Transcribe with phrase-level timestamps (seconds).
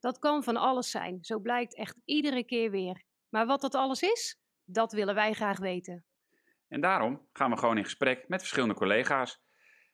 [0.00, 3.02] Dat kan van alles zijn, zo blijkt echt iedere keer weer.
[3.28, 6.04] Maar wat dat alles is, dat willen wij graag weten.
[6.68, 9.42] En daarom gaan we gewoon in gesprek met verschillende collega's.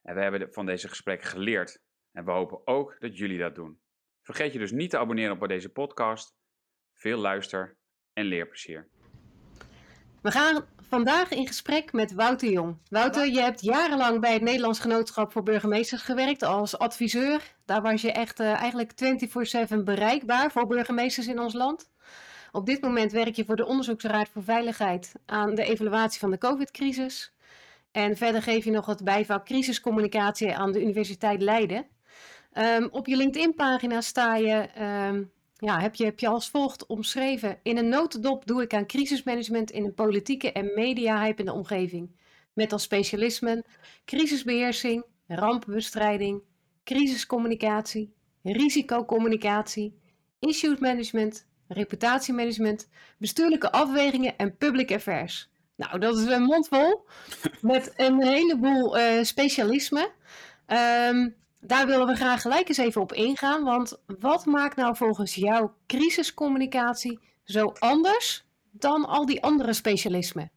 [0.02, 1.82] En we hebben van deze gesprekken geleerd.
[2.12, 3.80] En we hopen ook dat jullie dat doen.
[4.22, 6.36] Vergeet je dus niet te abonneren op deze podcast.
[6.92, 7.78] Veel luister
[8.12, 8.90] en leerplezier.
[10.26, 12.76] We gaan vandaag in gesprek met Wouter Jong.
[12.88, 17.54] Wouter, je hebt jarenlang bij het Nederlands Genootschap voor Burgemeesters gewerkt als adviseur.
[17.64, 18.92] Daar was je echt uh, eigenlijk
[19.70, 21.90] 24/7 bereikbaar voor burgemeesters in ons land.
[22.52, 26.38] Op dit moment werk je voor de Onderzoeksraad voor Veiligheid aan de evaluatie van de
[26.38, 27.32] COVID-crisis.
[27.92, 31.86] En verder geef je nog het bijvak crisiscommunicatie aan de Universiteit Leiden.
[32.52, 34.68] Um, op je LinkedIn-pagina sta je
[35.08, 37.58] um, ja, heb, je, heb je als volgt omschreven.
[37.62, 42.10] In een notendop doe ik aan crisismanagement in een politieke en media-hypende omgeving.
[42.52, 43.64] Met als specialismen
[44.04, 46.42] crisisbeheersing, rampenbestrijding,
[46.84, 49.98] crisiscommunicatie, risicocommunicatie,
[50.38, 55.50] issues management, reputatiemanagement, bestuurlijke afwegingen en public affairs.
[55.76, 57.06] Nou, dat is een mondvol
[57.60, 60.08] met een heleboel uh, specialismen.
[61.10, 61.34] Um,
[61.66, 63.64] daar willen we graag gelijk eens even op ingaan.
[63.64, 70.50] Want wat maakt nou volgens jou crisiscommunicatie zo anders dan al die andere specialismen?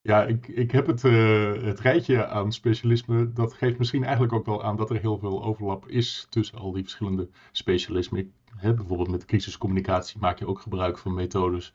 [0.00, 3.34] Ja, ik, ik heb het, uh, het rijtje aan specialismen.
[3.34, 6.72] Dat geeft misschien eigenlijk ook wel aan dat er heel veel overlap is tussen al
[6.72, 8.32] die verschillende specialismen.
[8.56, 11.72] hè, bijvoorbeeld met crisiscommunicatie maak je ook gebruik van methodes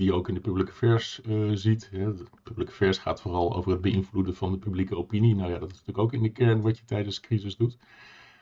[0.00, 1.88] die je ook in de public affairs uh, ziet.
[1.90, 5.34] De public affairs gaat vooral over het beïnvloeden van de publieke opinie.
[5.34, 7.76] Nou ja, dat is natuurlijk ook in de kern wat je tijdens crisis doet.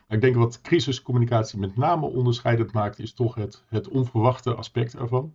[0.07, 4.95] Maar ik denk wat crisiscommunicatie met name onderscheidend maakt, is toch het, het onverwachte aspect
[4.95, 5.33] ervan.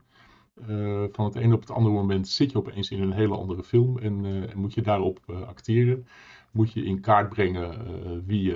[0.69, 3.63] Uh, van het ene op het andere moment zit je opeens in een hele andere
[3.63, 6.07] film en, en moet je daarop acteren.
[6.51, 7.77] Moet je in kaart brengen
[8.27, 8.55] wie,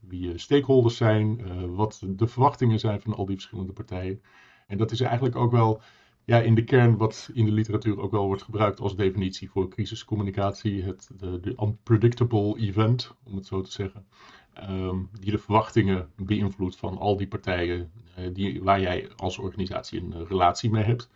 [0.00, 1.40] wie je stakeholders zijn,
[1.74, 4.20] wat de verwachtingen zijn van al die verschillende partijen.
[4.66, 5.80] En dat is eigenlijk ook wel
[6.24, 9.68] ja, in de kern wat in de literatuur ook wel wordt gebruikt als definitie voor
[9.68, 14.06] crisiscommunicatie, het de, de unpredictable event, om het zo te zeggen,
[14.68, 20.00] um, die de verwachtingen beïnvloedt van al die partijen uh, die, waar jij als organisatie
[20.00, 21.10] een uh, relatie mee hebt.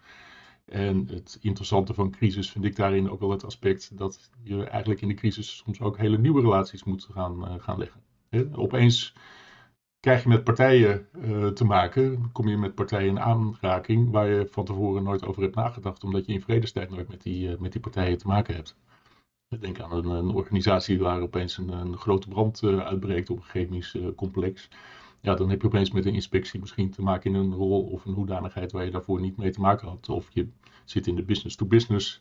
[0.65, 5.01] En het interessante van crisis vind ik daarin ook wel het aspect dat je eigenlijk
[5.01, 8.01] in de crisis soms ook hele nieuwe relaties moet gaan, uh, gaan leggen.
[8.53, 9.15] Opeens
[10.07, 14.47] krijg je met partijen uh, te maken, kom je met partijen in aanraking waar je
[14.51, 17.73] van tevoren nooit over hebt nagedacht, omdat je in vredestijd nooit met die, uh, met
[17.73, 18.77] die partijen te maken hebt.
[19.61, 23.45] Denk aan een, een organisatie waar opeens een, een grote brand uh, uitbreekt op een
[23.45, 24.69] chemisch complex.
[25.21, 28.05] Ja, dan heb je opeens met een inspectie misschien te maken in een rol of
[28.05, 30.09] een hoedanigheid waar je daarvoor niet mee te maken had.
[30.09, 30.49] Of je
[30.85, 32.21] zit in de business-to-business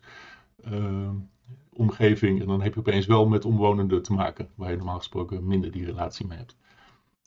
[1.73, 5.47] omgeving en dan heb je opeens wel met omwonenden te maken, waar je normaal gesproken
[5.47, 6.55] minder die relatie mee hebt.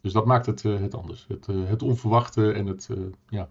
[0.01, 1.25] Dus dat maakt het, uh, het anders.
[1.29, 3.51] Het, uh, het onverwachte en, het, uh, ja,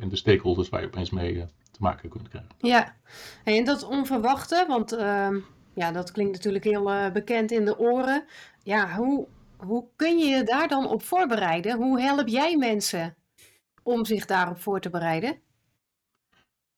[0.00, 2.50] en de stakeholders waar je opeens mee te maken kunt krijgen.
[2.58, 2.96] Ja,
[3.44, 5.38] en dat onverwachte, want ehm,
[5.74, 8.24] ja, dat klinkt natuurlijk heel bekend in de oren.
[8.62, 11.76] Ja, hoe, hoe kun je je daar dan op voorbereiden?
[11.76, 13.16] Hoe help jij mensen
[13.82, 15.40] om zich daarop voor te bereiden?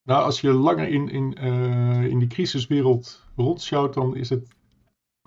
[0.02, 1.32] Nou, als je langer in, in,
[2.10, 4.54] in die crisiswereld rondschouwt, dan is het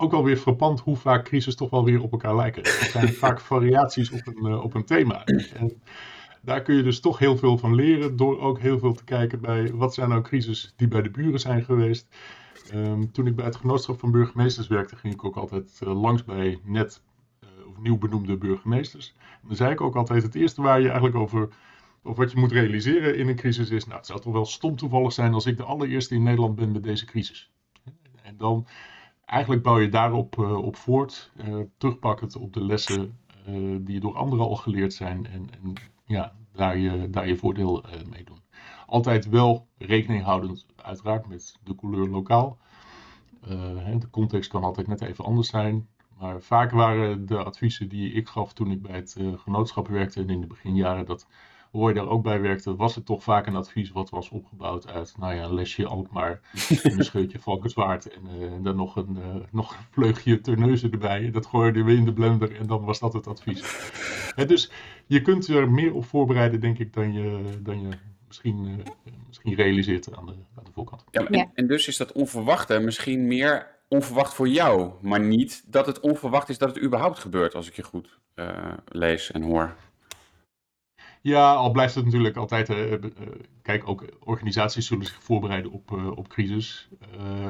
[0.00, 2.64] ook wel weer frappant hoe vaak crisis toch wel weer op elkaar lijken.
[2.64, 5.24] Er zijn vaak variaties op een, uh, op een thema.
[5.24, 5.82] En
[6.42, 9.40] daar kun je dus toch heel veel van leren door ook heel veel te kijken
[9.40, 12.08] bij wat zijn nou crisis die bij de buren zijn geweest.
[12.74, 16.24] Um, toen ik bij het genootschap van burgemeesters werkte, ging ik ook altijd uh, langs
[16.24, 17.02] bij net
[17.40, 19.14] uh, of nieuw benoemde burgemeesters.
[19.42, 21.48] En dan zei ik ook altijd: het eerste waar je eigenlijk over,
[22.02, 24.76] of wat je moet realiseren in een crisis is, nou, het zou toch wel stom
[24.76, 27.50] toevallig zijn als ik de allereerste in Nederland ben met deze crisis.
[28.22, 28.66] En dan
[29.28, 34.16] eigenlijk bouw je daarop uh, op voort, uh, terugpakkend op de lessen uh, die door
[34.16, 35.72] anderen al geleerd zijn en, en
[36.04, 38.38] ja, daar, je, daar je voordeel mee doen.
[38.86, 42.58] Altijd wel rekening houdend, uiteraard, met de couleur lokaal.
[43.40, 45.88] De context kan altijd net even anders zijn.
[46.18, 50.30] Maar vaak waren de adviezen die ik gaf toen ik bij het genootschap werkte en
[50.30, 51.26] in de beginjaren dat
[51.72, 55.14] Roy daar ook bij werkte, was het toch vaak een advies wat was opgebouwd uit,
[55.18, 56.40] nou ja, een lesje Alkmaar,
[56.82, 61.30] een scheutje Valkenswaard en, uh, en dan nog een, uh, nog een vleugje Terneuzen erbij.
[61.30, 63.62] Dat gooiden we in de blender en dan was dat het advies.
[64.34, 64.70] He, dus
[65.06, 67.88] je kunt er meer op voorbereiden, denk ik, dan je, dan je
[68.26, 68.82] misschien,
[69.26, 71.04] misschien realiseert aan de, aan de voorkant.
[71.10, 75.86] Ja, en, en dus is dat onverwachte misschien meer onverwacht voor jou, maar niet dat
[75.86, 78.18] het onverwacht is dat het überhaupt gebeurt, als ik je goed
[78.88, 79.74] lees en hoor.
[81.28, 82.68] Ja, al blijft het natuurlijk altijd.
[82.70, 82.94] Uh,
[83.62, 86.88] kijk, ook organisaties zullen zich voorbereiden op, uh, op crisis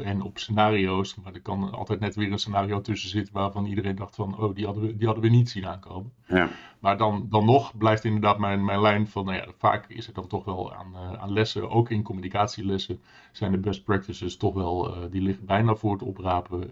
[0.02, 1.14] en op scenario's.
[1.14, 4.54] Maar er kan altijd net weer een scenario tussen zitten waarvan iedereen dacht van, oh,
[4.54, 6.12] die hadden we, die hadden we niet zien aankomen.
[6.26, 6.48] Ja.
[6.78, 10.14] Maar dan, dan nog blijft inderdaad mijn, mijn lijn van, nou ja, vaak is het
[10.14, 13.00] dan toch wel aan, aan lessen, ook in communicatielessen,
[13.32, 16.70] zijn de best practices toch wel, die liggen bijna voor het oprapen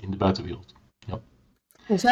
[0.00, 0.74] in de buitenwereld.
[1.06, 1.20] Ja.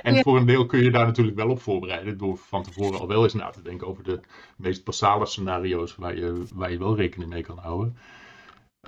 [0.02, 3.08] En voor een deel kun je daar natuurlijk wel op voorbereiden door van tevoren al
[3.08, 4.20] wel eens na te denken over de
[4.56, 7.96] meest basale scenario's waar je, waar je wel rekening mee kan houden.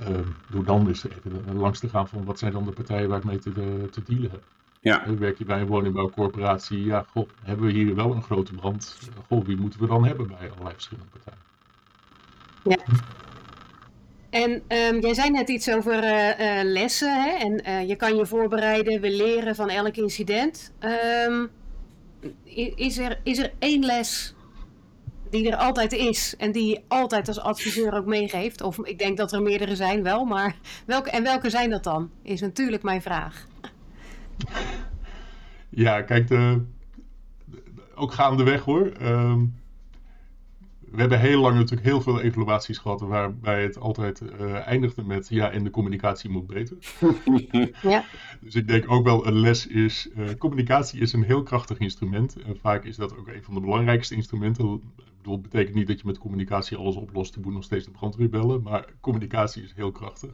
[0.00, 0.08] Uh,
[0.50, 3.24] door dan eens even langs te gaan van wat zijn dan de partijen waar ik
[3.24, 3.52] mee te,
[3.90, 4.42] te dealen heb.
[4.80, 5.14] Ja.
[5.18, 6.84] Werk je bij een woningbouwcorporatie?
[6.84, 8.98] Ja, goh, hebben we hier wel een grote brand?
[9.26, 11.40] Goh, wie moeten we dan hebben bij allerlei verschillende partijen?
[12.62, 12.78] Ja.
[14.30, 17.22] En um, jij zei net iets over uh, uh, lessen.
[17.22, 17.30] Hè?
[17.30, 20.72] En uh, je kan je voorbereiden, we leren van elk incident.
[21.28, 21.50] Um,
[22.76, 24.34] is, er, is er één les
[25.30, 28.62] die er altijd is en die je altijd als adviseur ook meegeeft?
[28.62, 32.10] Of ik denk dat er meerdere zijn wel, maar welke, en welke zijn dat dan?
[32.22, 33.46] Is natuurlijk mijn vraag.
[35.68, 36.64] Ja, kijk, de,
[37.44, 37.62] de,
[37.94, 38.92] ook gaandeweg hoor.
[39.02, 39.54] Um,
[40.90, 45.28] we hebben heel lang natuurlijk heel veel evaluaties gehad waarbij het altijd uh, eindigde met
[45.28, 46.76] ja, en de communicatie moet beter.
[47.82, 48.04] ja.
[48.40, 52.36] Dus ik denk ook wel een les is, uh, communicatie is een heel krachtig instrument.
[52.36, 54.74] En vaak is dat ook een van de belangrijkste instrumenten.
[54.74, 54.80] Ik
[55.16, 57.34] bedoel, het betekent niet dat je met communicatie alles oplost.
[57.34, 60.30] Je moet nog steeds de brandweer bellen, maar communicatie is heel krachtig.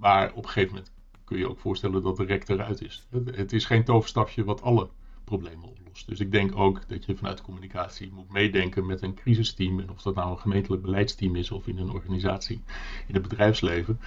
[0.00, 0.92] Maar op een gegeven moment
[1.24, 3.06] kun je ook voorstellen dat de rek eruit is.
[3.24, 4.88] Het is geen toverstafje wat alle
[5.24, 5.87] problemen oplost.
[6.04, 9.80] Dus ik denk ook dat je vanuit communicatie moet meedenken met een crisisteam.
[9.80, 12.60] En of dat nou een gemeentelijk beleidsteam is of in een organisatie,
[13.06, 14.00] in het bedrijfsleven.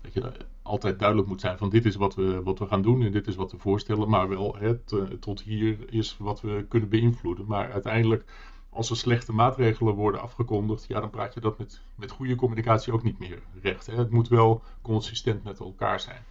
[0.00, 3.02] Dat je altijd duidelijk moet zijn van dit is wat we, wat we gaan doen
[3.02, 4.08] en dit is wat we voorstellen.
[4.08, 7.46] Maar wel het, tot hier is wat we kunnen beïnvloeden.
[7.46, 8.24] Maar uiteindelijk,
[8.70, 12.92] als er slechte maatregelen worden afgekondigd, ja, dan praat je dat met, met goede communicatie
[12.92, 13.86] ook niet meer recht.
[13.86, 13.94] Hè.
[13.94, 16.22] Het moet wel consistent met elkaar zijn.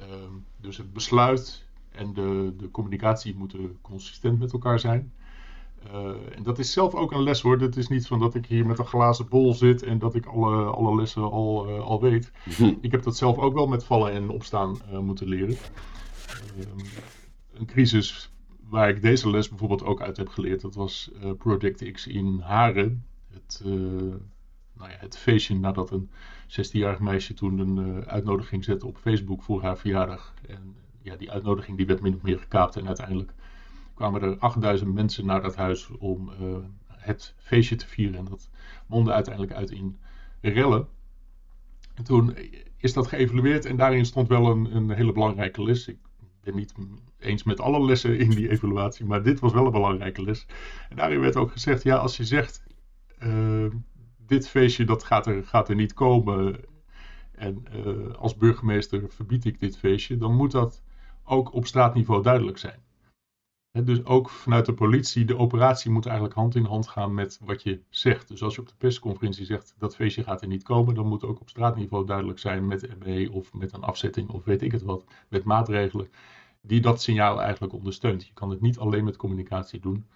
[0.00, 5.12] Um, dus het besluit en de, de communicatie moeten consistent met elkaar zijn.
[5.86, 7.60] Uh, en dat is zelf ook een les hoor.
[7.60, 10.26] Het is niet van dat ik hier met een glazen bol zit en dat ik
[10.26, 12.32] alle, alle lessen al, uh, al weet.
[12.80, 15.56] Ik heb dat zelf ook wel met vallen en opstaan uh, moeten leren.
[16.58, 16.86] Ehm,
[17.52, 18.30] een crisis
[18.68, 23.04] waar ik deze les bijvoorbeeld ook uit heb geleerd, dat was Project X in Haren.
[23.32, 23.60] Het,
[24.74, 26.10] nou ja, het feestje nadat een
[26.48, 30.34] 16-jarig meisje toen een uitnodiging zette op Facebook voor haar verjaardag.
[30.48, 32.76] En ja, die uitnodiging die werd min of meer gekaapt.
[32.76, 33.32] En uiteindelijk
[33.94, 36.56] kwamen er 8000 mensen naar dat huis om uh,
[36.88, 38.18] het feestje te vieren.
[38.18, 38.50] En dat
[38.86, 39.98] mondde uiteindelijk uit in
[40.40, 40.88] rellen.
[41.94, 42.36] En toen
[42.76, 45.88] is dat geëvalueerd en daarin stond wel een, een hele belangrijke les.
[45.88, 45.98] Ik
[46.40, 46.74] ben niet
[47.18, 50.46] eens met alle lessen in die evaluatie, maar dit was wel een belangrijke les.
[50.88, 52.62] En daarin werd ook gezegd, ja, als je zegt,
[53.22, 53.66] uh,
[54.26, 56.60] dit feestje dat gaat er, gaat er niet komen
[57.32, 60.82] en uh, als burgemeester verbied ik dit feestje, dan moet dat
[61.30, 62.82] ook op straatniveau duidelijk zijn.
[63.72, 67.62] dus ook vanuit de politie, de operatie moet eigenlijk hand in hand gaan met wat
[67.62, 68.28] je zegt.
[68.28, 71.24] Dus als je op de persconferentie zegt dat feestje gaat er niet komen, dan moet
[71.24, 74.82] ook op straatniveau duidelijk zijn met MB of met een afzetting of weet ik het
[74.82, 76.08] wat, met maatregelen
[76.62, 78.26] die dat signaal eigenlijk ondersteunt.
[78.26, 80.06] Je kan het niet alleen met communicatie doen,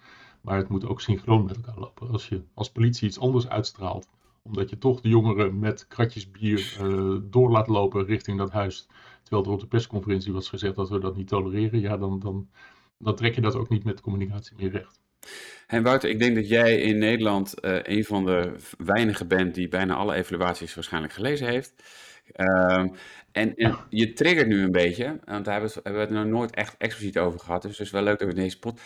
[0.41, 2.09] maar het moet ook synchroon met elkaar lopen.
[2.09, 4.07] Als je als politie iets anders uitstraalt,
[4.41, 8.87] omdat je toch de jongeren met kratjes bier uh, door laat lopen richting dat huis,
[9.25, 12.49] terwijl er op de persconferentie was gezegd dat we dat niet tolereren, ja, dan, dan,
[12.97, 14.99] dan trek je dat ook niet met communicatie meer recht.
[15.67, 19.67] En Wouter, ik denk dat jij in Nederland uh, een van de weinigen bent die
[19.67, 21.73] bijna alle evaluaties waarschijnlijk gelezen heeft.
[22.35, 22.85] Uh,
[23.31, 23.53] en,
[23.89, 27.39] je triggert nu een beetje, want daar hebben we, het nog nooit echt expliciet over
[27.39, 27.61] gehad.
[27.61, 28.81] Dus het is wel leuk dat we deze pot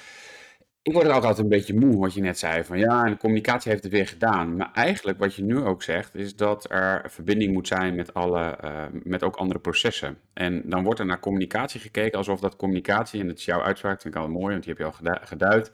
[0.90, 2.64] ik word er ook altijd een beetje moe, wat je net zei.
[2.64, 4.56] Van ja, en de communicatie heeft het weer gedaan.
[4.56, 8.58] Maar eigenlijk wat je nu ook zegt, is dat er verbinding moet zijn met, alle,
[8.64, 10.18] uh, met ook andere processen.
[10.34, 14.02] En dan wordt er naar communicatie gekeken alsof dat communicatie, en dat is jouw uitspraak,
[14.02, 15.72] vind ik al mooi, want die heb je al geduid.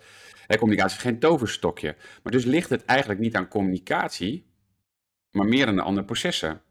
[0.48, 1.96] Hè, communicatie is geen toverstokje.
[2.24, 4.46] Maar dus ligt het eigenlijk niet aan communicatie,
[5.32, 6.62] maar meer aan de andere processen.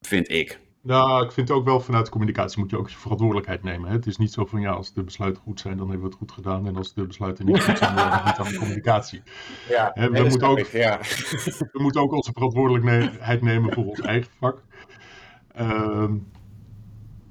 [0.00, 0.61] Vind ik.
[0.82, 3.88] Nou, ik vind ook wel vanuit de communicatie moet je ook je verantwoordelijkheid nemen.
[3.88, 3.94] Hè?
[3.94, 6.18] Het is niet zo van ja, als de besluiten goed zijn, dan hebben we het
[6.18, 6.66] goed gedaan.
[6.66, 9.22] En als de besluiten niet goed zijn, dan hebben we het niet aan de communicatie.
[9.68, 10.98] Ja, Hè, we, moeten ook, ja.
[11.72, 14.62] we moeten ook onze verantwoordelijkheid nemen voor ons eigen vak.
[15.60, 16.10] Uh,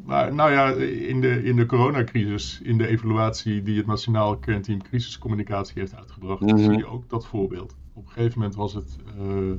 [0.05, 0.71] maar nou ja,
[1.09, 6.41] in de, in de coronacrisis, in de evaluatie die het Nationaal Kernteam Crisiscommunicatie heeft uitgebracht,
[6.41, 6.57] mm -hmm.
[6.57, 7.71] zie je ook dat voorbeeld.
[7.71, 8.97] Op Op een gegeven moment was het.
[9.19, 9.51] Uh,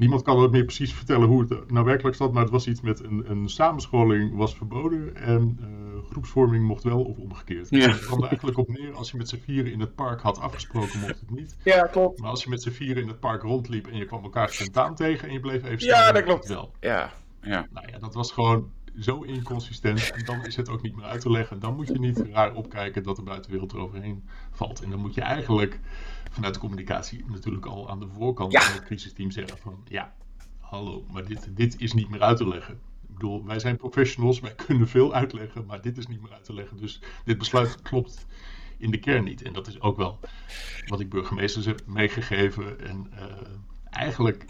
[0.00, 2.80] niemand kan het meer precies vertellen hoe het nou werkelijk zat, maar het was iets
[2.80, 7.70] met een, een samenscholing was verboden en uh, groepsvorming mocht wel of omgekeerd.
[7.70, 7.86] Ja.
[7.86, 10.20] Dus het kwam er eigenlijk op neer, als je met z'n vieren in het park
[10.20, 11.56] had afgesproken, mocht het niet.
[11.64, 12.20] Ja, klopt.
[12.20, 14.94] Maar als je met z'n vieren in het park rondliep en je kwam elkaar spontaan
[14.94, 16.48] tegen en je bleef even staan, ja, dat klopt.
[16.48, 16.70] wel.
[16.80, 17.66] Ja, ja.
[17.72, 20.10] Nou ja, dat was gewoon zo inconsistent.
[20.10, 21.60] En dan is het ook niet meer uit te leggen.
[21.60, 24.82] Dan moet je niet raar opkijken dat de buitenwereld eroverheen valt.
[24.82, 25.80] En dan moet je eigenlijk
[26.30, 30.14] vanuit de communicatie natuurlijk al aan de voorkant van het crisisteam zeggen van ja,
[30.58, 32.74] hallo, maar dit, dit is niet meer uit te leggen.
[33.08, 36.44] Ik bedoel, wij zijn professionals, wij kunnen veel uitleggen, maar dit is niet meer uit
[36.44, 36.76] te leggen.
[36.76, 38.26] Dus dit besluit klopt
[38.78, 39.42] in de kern niet.
[39.42, 40.18] En dat is ook wel
[40.86, 42.80] wat ik burgemeesters heb meegegeven.
[42.80, 43.24] En uh,
[43.90, 44.44] eigenlijk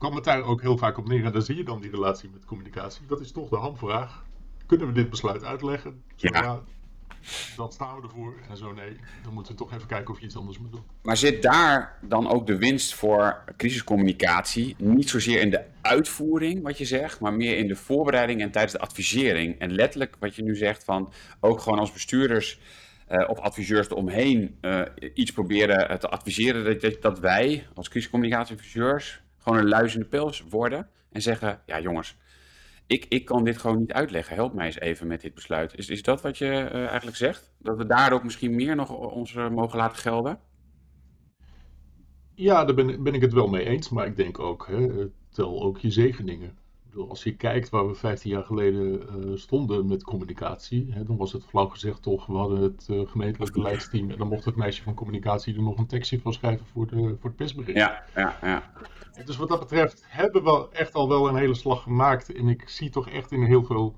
[0.00, 1.24] kwam het daar ook heel vaak op neer.
[1.24, 3.06] En dan zie je dan die relatie met communicatie.
[3.06, 4.24] Dat is toch de hamvraag.
[4.66, 6.02] Kunnen we dit besluit uitleggen?
[6.16, 6.62] Zo, ja.
[7.56, 8.34] Dan staan we ervoor.
[8.48, 10.82] En zo nee, dan moeten we toch even kijken of je iets anders moet doen.
[11.02, 14.74] Maar zit daar dan ook de winst voor crisiscommunicatie?
[14.78, 18.72] Niet zozeer in de uitvoering, wat je zegt, maar meer in de voorbereiding en tijdens
[18.72, 19.58] de advisering.
[19.58, 22.60] En letterlijk wat je nu zegt van ook gewoon als bestuurders
[23.10, 24.82] uh, of adviseurs eromheen uh,
[25.14, 26.80] iets proberen te adviseren.
[26.80, 32.16] Dat, dat wij als crisiscommunicatieadviseurs gewoon een luizende pils worden en zeggen: Ja, jongens,
[32.86, 34.34] ik, ik kan dit gewoon niet uitleggen.
[34.34, 35.78] Help mij eens even met dit besluit.
[35.78, 37.52] Is, is dat wat je uh, eigenlijk zegt?
[37.58, 40.38] Dat we daar ook misschien meer nog ons uh, mogen laten gelden?
[42.34, 43.88] Ja, daar ben, ben ik het wel mee eens.
[43.88, 46.58] Maar ik denk ook, hè, tel ook je zegeningen
[47.08, 51.32] als je kijkt waar we 15 jaar geleden uh, stonden met communicatie, hè, dan was
[51.32, 54.82] het flauw gezegd toch, we hadden het uh, gemeentelijk beleidsteam en dan mocht het meisje
[54.82, 57.78] van communicatie er nog een tekstje van schrijven voor, de, voor het persbericht.
[57.78, 58.72] Ja, ja, ja.
[59.24, 62.68] Dus wat dat betreft hebben we echt al wel een hele slag gemaakt en ik
[62.68, 63.96] zie toch echt in heel veel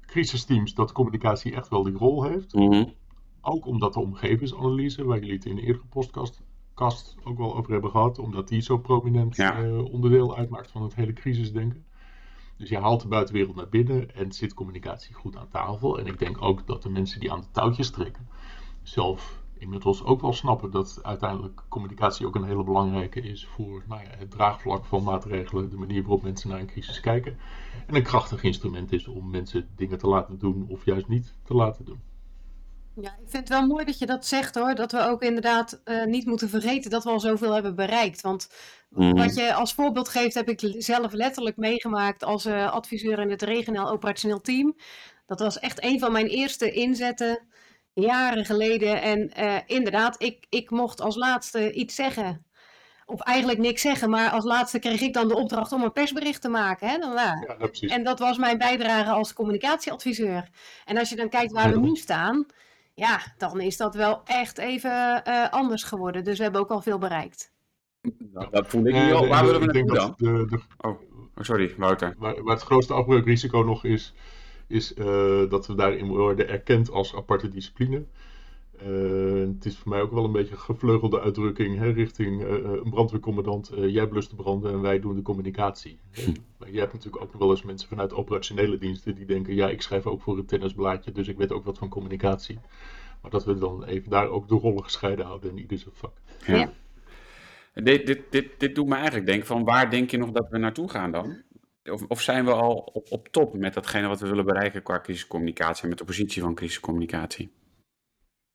[0.00, 2.54] crisisteams dat communicatie echt wel die rol heeft.
[2.54, 2.94] Mm -hmm.
[3.40, 6.42] Ook omdat de omgevingsanalyse, waar jullie het in de eerdere podcast
[6.74, 9.62] kast ook wel over hebben gehad, omdat die zo prominent ja.
[9.62, 11.85] uh, onderdeel uitmaakt van het hele crisisdenken.
[12.56, 15.98] Dus je haalt de buitenwereld naar binnen en zit communicatie goed aan tafel.
[15.98, 18.28] En ik denk ook dat de mensen die aan de touwtjes trekken,
[18.82, 24.02] zelf inmiddels ook wel snappen dat uiteindelijk communicatie ook een hele belangrijke is voor nou
[24.02, 27.38] ja, het draagvlak van maatregelen, de manier waarop mensen naar een crisis kijken.
[27.86, 31.54] En een krachtig instrument is om mensen dingen te laten doen of juist niet te
[31.54, 32.00] laten doen.
[33.00, 34.74] Ja, ik vind het wel mooi dat je dat zegt hoor.
[34.74, 38.20] Dat we ook inderdaad uh, niet moeten vergeten dat we al zoveel hebben bereikt.
[38.20, 38.48] Want
[38.88, 39.14] mm.
[39.14, 43.42] wat je als voorbeeld geeft, heb ik zelf letterlijk meegemaakt als uh, adviseur in het
[43.42, 44.76] regionaal operationeel team.
[45.26, 47.46] Dat was echt een van mijn eerste inzetten,
[47.92, 49.02] jaren geleden.
[49.02, 52.44] En uh, inderdaad, ik, ik mocht als laatste iets zeggen.
[53.06, 56.40] Of eigenlijk niks zeggen, maar als laatste kreeg ik dan de opdracht om een persbericht
[56.40, 56.88] te maken.
[56.88, 56.98] Hè?
[56.98, 57.68] Dan, ja.
[57.80, 60.48] En dat was mijn bijdrage als communicatieadviseur.
[60.84, 62.46] En als je dan kijkt waar we nu staan
[62.96, 66.24] ja, dan is dat wel echt even uh, anders geworden.
[66.24, 67.52] Dus we hebben ook al veel bereikt.
[68.32, 69.26] Nou, dat voel ik niet al.
[69.26, 70.14] Waar willen we naartoe dan?
[70.16, 71.00] De, de, oh,
[71.36, 72.14] sorry, Wouter.
[72.18, 74.14] Waar, waar, het grootste afbreukrisico nog is,
[74.68, 78.06] is uh, dat we daarin worden erkend als aparte discipline.
[78.82, 82.48] Uh, het is voor mij ook wel een beetje een gevleugelde uitdrukking hè, richting uh,
[82.50, 83.72] een brandweercommandant.
[83.78, 85.98] Uh, jij blust de branden en wij doen de communicatie.
[86.24, 86.32] Hm.
[86.58, 89.68] Maar je hebt natuurlijk ook nog wel eens mensen vanuit operationele diensten die denken: ja,
[89.68, 92.58] ik schrijf ook voor het tennisblaadje, dus ik weet ook wat van communicatie.
[93.22, 96.12] Maar dat we dan even daar ook de rollen gescheiden houden in ieder zijn vak.
[96.46, 96.56] Ja.
[96.56, 96.72] ja.
[97.74, 100.58] Dit, dit, dit, dit doet me eigenlijk denken: van waar denk je nog dat we
[100.58, 101.42] naartoe gaan dan?
[101.84, 105.00] Of, of zijn we al op, op top met datgene wat we willen bereiken qua
[105.00, 107.50] crisiscommunicatie en met de positie van crisiscommunicatie?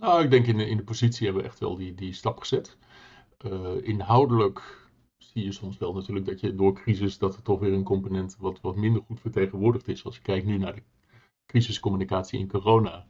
[0.02, 2.40] Nou, ik denk in de, in de positie hebben we echt wel die, die stap
[2.40, 2.78] gezet.
[3.46, 7.74] Uh, inhoudelijk zie je soms wel natuurlijk dat je door crisis dat er toch weer
[7.74, 10.06] een component wat, wat minder goed vertegenwoordigd is.
[10.06, 10.84] Als je kijkt nu naar de
[11.46, 13.06] crisiscommunicatie in corona,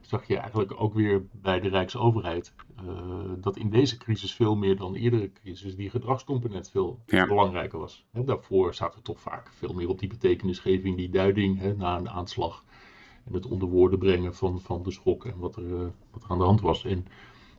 [0.00, 2.54] zag je eigenlijk ook weer bij de Rijksoverheid
[2.84, 7.26] uh, dat in deze crisis veel meer dan eerdere crisis die gedragscomponent veel ja.
[7.26, 8.06] belangrijker was.
[8.10, 11.98] He, daarvoor zaten we toch vaak veel meer op die betekenisgeving, die duiding he, na
[11.98, 12.64] een aanslag
[13.28, 16.30] en het onder woorden brengen van, van de schok en wat er, uh, wat er
[16.30, 16.84] aan de hand was.
[16.84, 17.06] En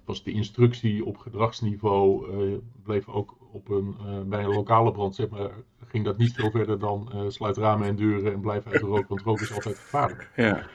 [0.05, 5.15] was de instructie op gedragsniveau uh, bleef ook op een, uh, bij een lokale brand,
[5.15, 5.51] zeg maar,
[5.85, 9.07] ging dat niet veel verder dan sluit ramen en deuren en blijf uit de rook,
[9.07, 10.31] want rook is altijd gevaarlijk.
[10.35, 10.67] Ja.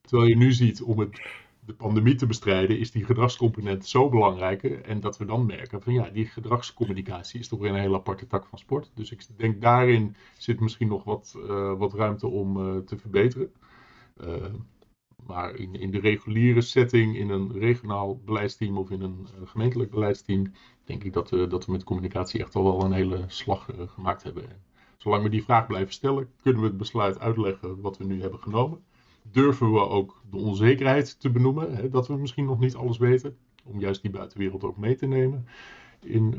[0.00, 1.20] Terwijl je nu ziet, om het,
[1.66, 4.62] de pandemie te bestrijden, is die gedragscomponent zo belangrijk.
[4.62, 8.26] En dat we dan merken van ja, die gedragscommunicatie is toch weer een hele aparte
[8.26, 8.90] tak van sport.
[8.94, 11.36] Dus ik denk daarin zit misschien nog wat,
[11.78, 13.52] wat ruimte om te verbeteren.
[14.24, 14.44] Uh,
[15.26, 19.90] maar in, in, de reguliere setting, in een regionaal beleidsteam of in een uh, gemeentelijk
[19.90, 20.52] beleidsteam,
[20.84, 24.50] denk ik dat, dat we met communicatie echt al wel een hele slag gemaakt hebben.
[24.50, 24.62] En
[24.96, 28.40] zolang we die vraag blijven stellen, kunnen we het besluit uitleggen wat we nu hebben
[28.40, 28.80] genomen.
[29.22, 33.36] Durven we ook de onzekerheid te benoemen, hè, dat we misschien nog niet alles weten,
[33.64, 35.46] om juist die buitenwereld ook mee te nemen.
[36.00, 36.34] in,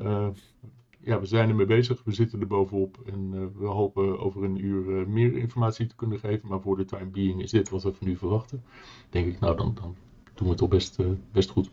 [1.04, 5.10] ja, we zijn ermee bezig, we zitten er bovenop en we hopen over een uur
[5.10, 6.48] meer informatie te kunnen geven.
[6.48, 8.64] Maar voor de time being is dit wat we van nu verwachten.
[9.10, 9.96] Denk ik, nou dan, dan
[10.34, 10.98] doen we het toch best,
[11.32, 11.70] best goed.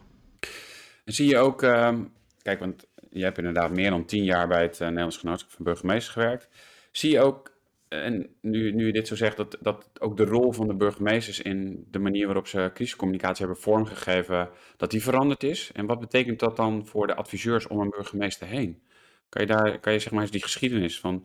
[1.04, 2.04] En zie je ook, ehm,
[2.42, 6.12] kijk, want je hebt inderdaad meer dan tien jaar bij het Nederlands Genootschap van Burgemeesters
[6.14, 6.48] gewerkt.
[6.90, 7.56] Zie je ook
[7.88, 11.40] en nu, nu je dit zo zegt, dat, dat ook de rol van de burgemeesters
[11.40, 15.70] in de manier waarop ze crisiscommunicatie hebben vormgegeven, dat die veranderd is.
[15.72, 18.82] En wat betekent dat dan voor de adviseurs om een burgemeester heen?
[19.28, 21.24] Kan je daar, kan je zeg maar eens die geschiedenis van,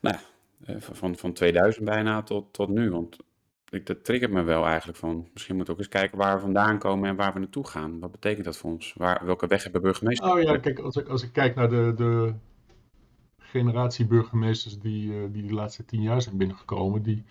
[0.00, 0.16] nou,
[0.64, 2.90] eh, van, van 2000 bijna tot, tot nu?
[2.90, 3.16] Want
[3.68, 6.40] ik, dat triggert me wel eigenlijk van, misschien moeten we ook eens kijken waar we
[6.40, 7.98] vandaan komen en waar we naartoe gaan.
[7.98, 8.94] Wat betekent dat voor ons?
[8.96, 10.30] Waar, welke weg hebben burgemeesters?
[10.30, 12.34] Oh ja, kijk, als ik, als ik kijk naar de, de
[13.38, 17.24] generatie burgemeesters die, uh, die de laatste tien jaar zijn binnengekomen, die,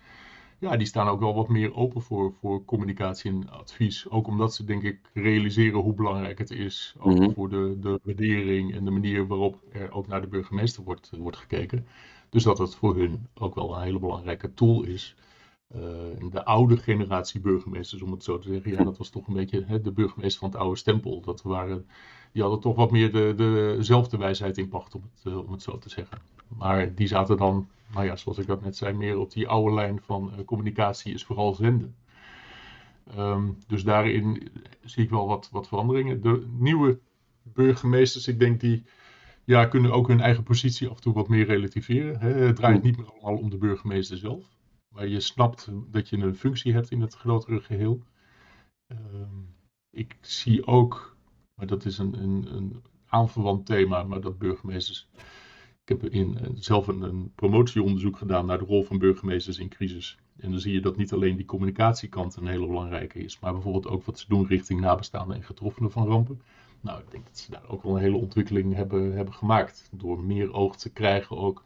[0.60, 4.08] ja, die staan ook wel wat meer open voor, voor communicatie en advies.
[4.08, 6.94] Ook omdat ze, denk ik, realiseren hoe belangrijk het is.
[6.98, 7.30] Ook mhm.
[7.30, 11.36] voor de, de waardering en de manier waarop er ook naar de burgemeester wordt, wordt
[11.36, 11.86] gekeken.
[12.28, 15.14] Dus dat het voor hun ook wel een hele belangrijke tool is.
[15.76, 15.80] Uh,
[16.30, 19.64] de oude generatie burgemeesters, om het zo te zeggen, ja, dat was toch een beetje
[19.66, 21.20] hè, de burgemeester van het oude stempel.
[21.20, 21.86] Dat waren
[22.32, 25.62] die hadden toch wat meer de, dezelfde wijsheid in pacht, om het, eh, om het
[25.62, 26.18] zo te zeggen.
[26.48, 29.74] Maar die zaten dan, nou ja, zoals ik dat net zei, meer op die oude
[29.74, 31.94] lijn van uh, communicatie is vooral zenden.
[33.18, 34.48] Um, dus daarin
[34.84, 36.22] zie ik wel wat, wat veranderingen.
[36.22, 36.98] De nieuwe
[37.42, 38.84] burgemeesters, ik denk die
[39.44, 42.20] ja, kunnen ook hun eigen positie af en toe wat meer relativeren.
[42.20, 42.32] Hè.
[42.32, 44.44] Het draait niet meer allemaal om de burgemeester zelf.
[44.94, 48.02] Maar je snapt dat je een functie hebt in het grotere geheel.
[48.88, 49.54] Um,
[49.90, 51.10] ik zie ook
[51.60, 55.08] maar dat is een, een, een aanverwant thema, maar dat burgemeesters.
[55.84, 59.68] Ik heb in, eh, zelf een, een, promotieonderzoek gedaan naar de rol van burgemeesters in
[59.68, 60.18] crisis.
[60.36, 63.88] En dan zie je dat niet alleen die communicatiekant een hele belangrijke is, maar bijvoorbeeld
[63.88, 66.42] ook wat ze doen richting nabestaanden en getroffenen van rampen.
[66.80, 69.88] Nou, ik denk dat ze daar ook wel een hele ontwikkeling hebben, hebben gemaakt.
[69.92, 71.64] Door meer oog te krijgen ook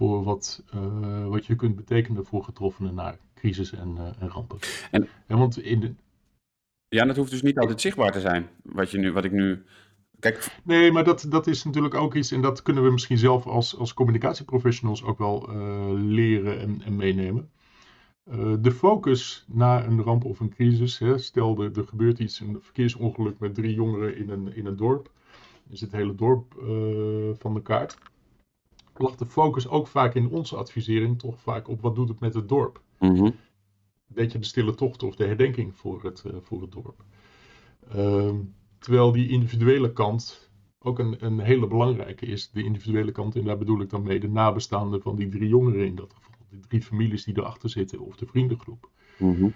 [0.00, 4.58] voor wat, uh, wat je kunt betekenen voor getroffenen na crisis en, uh, en rampen.
[4.90, 5.94] En, en want in de,
[6.88, 8.48] ja, dat hoeft dus niet altijd zichtbaar te zijn.
[8.62, 9.62] Wat, je nu, wat ik nu.
[10.18, 10.60] Kijk.
[10.64, 12.32] Nee, maar dat, dat is natuurlijk ook iets.
[12.32, 16.96] En dat kunnen we misschien zelf als, als communicatieprofessionals ook wel uh, leren en, en
[16.96, 17.50] meenemen.
[18.60, 20.98] De focus na een ramp of een crisis.
[20.98, 24.76] Hè, stel, er, er gebeurt iets, een verkeersongeluk met drie jongeren in een, in een
[24.76, 25.10] dorp.
[25.68, 26.54] Is het hele dorp
[27.38, 27.98] van de kaart.
[29.00, 32.34] Lag de focus ook vaak in onze advisering toch vaak op wat doet het met
[32.34, 32.82] het dorp.
[32.98, 33.34] Mm
[34.14, 37.04] beetje de stille tocht of de herdenking voor het, uh, voor het dorp.
[37.96, 38.34] Uh,
[38.78, 42.50] terwijl die individuele kant ook een, een hele belangrijke is.
[42.50, 45.86] De individuele kant, en daar bedoel ik dan mee de nabestaanden van die drie jongeren
[45.86, 46.34] in dat geval.
[46.48, 48.90] De drie families die erachter zitten of de vriendengroep.
[49.18, 49.54] Mm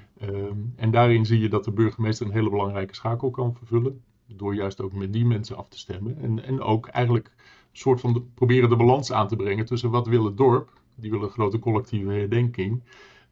[0.77, 4.03] en daarin zie je dat de burgemeester een hele belangrijke schakel kan vervullen.
[4.27, 6.19] Door juist ook met die mensen af te stemmen.
[6.19, 7.35] En, en ook eigenlijk
[7.79, 10.81] soort van de, proberen de balans aan te brengen tussen wat wil het dorp.
[10.95, 12.83] Die willen een grote collectieve herdenking.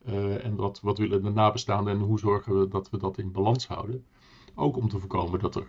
[0.08, 3.32] Uh, en wat, wat willen de nabestaanden en hoe zorgen we dat we dat in
[3.32, 4.04] balans houden.
[4.54, 5.66] Ook om te voorkomen dat er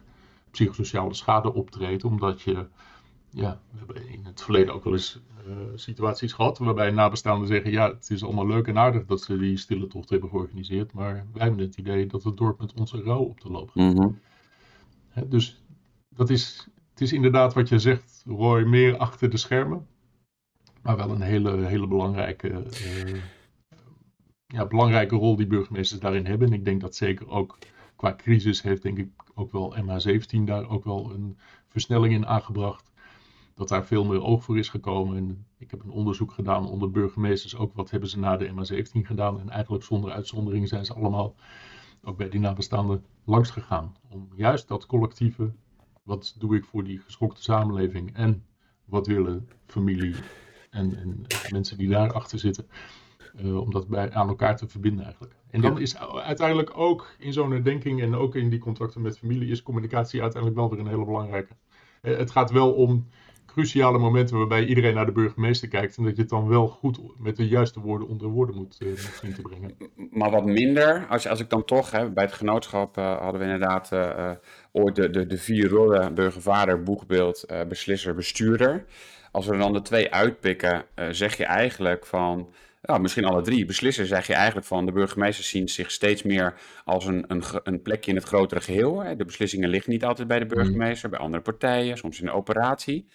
[0.51, 2.65] psychosociale schade optreedt, omdat je,
[3.29, 7.71] ja, we hebben in het verleden ook wel eens uh, situaties gehad waarbij nabestaanden zeggen,
[7.71, 11.13] ja, het is allemaal leuk en aardig dat ze die stille tocht hebben georganiseerd, maar
[11.33, 13.93] wij hebben het idee dat het dorp met onze rouw op de loop gaat.
[13.93, 14.19] Mm
[15.27, 15.63] dus
[16.09, 16.67] dat is,
[17.03, 19.87] is inderdaad wat je zegt, Roy, meer achter de schermen,
[20.81, 22.49] maar wel een hele, hele belangrijke...
[22.49, 23.21] Uh,
[24.53, 26.47] ja, belangrijke rol die burgemeesters daarin hebben.
[26.47, 27.57] En ik denk dat zeker ook
[27.95, 31.37] qua crisis heeft denk ik ook wel MH17 daar ook wel een
[31.67, 32.91] versnelling in aangebracht.
[33.53, 35.17] Dat daar veel meer oog voor is gekomen.
[35.17, 38.91] En ik heb een onderzoek gedaan onder burgemeesters ook wat hebben ze na de MH17
[38.91, 39.39] gedaan.
[39.39, 41.35] En eigenlijk zonder uitzondering zijn ze allemaal
[42.03, 43.95] ook bij die nabestaanden langs gegaan.
[44.09, 45.53] Om juist dat collectieve,
[46.03, 48.45] wat doe ik voor die geschokte samenleving en
[48.85, 50.15] wat willen familie
[50.69, 52.67] en, en mensen die daarachter zitten,
[53.41, 55.35] uh, om dat bij, aan elkaar te verbinden eigenlijk.
[55.49, 59.51] En dan is uiteindelijk ook in zo'n herdenking en ook in die contracten met familie
[59.51, 61.53] is communicatie uiteindelijk wel weer een hele belangrijke.
[62.01, 63.07] Uh, het gaat wel om
[63.53, 66.99] cruciale momenten waarbij iedereen naar de burgemeester kijkt en dat je het dan wel goed
[67.17, 69.75] met de juiste woorden onder woorden moet, uh, zien te brengen.
[70.11, 73.91] Maar wat minder, als, als ik dan toch, hè, bij het genootschap hadden we inderdaad
[74.71, 78.85] ooit de, de, de vier rollen, burgervader, boegbeeld, beslisser, bestuurder.
[79.31, 83.65] Als we er dan de twee uitpikken, zeg je eigenlijk van ja, misschien alle drie
[83.65, 86.53] beslissen, zeg je eigenlijk van de burgemeester zien zich steeds meer
[86.85, 88.99] als een, een, een plekje in het grotere geheel.
[88.99, 89.15] Hè.
[89.15, 90.51] De beslissingen liggen niet altijd bij de mm.
[90.53, 93.07] burgemeester, bij andere partijen, soms in de operatie.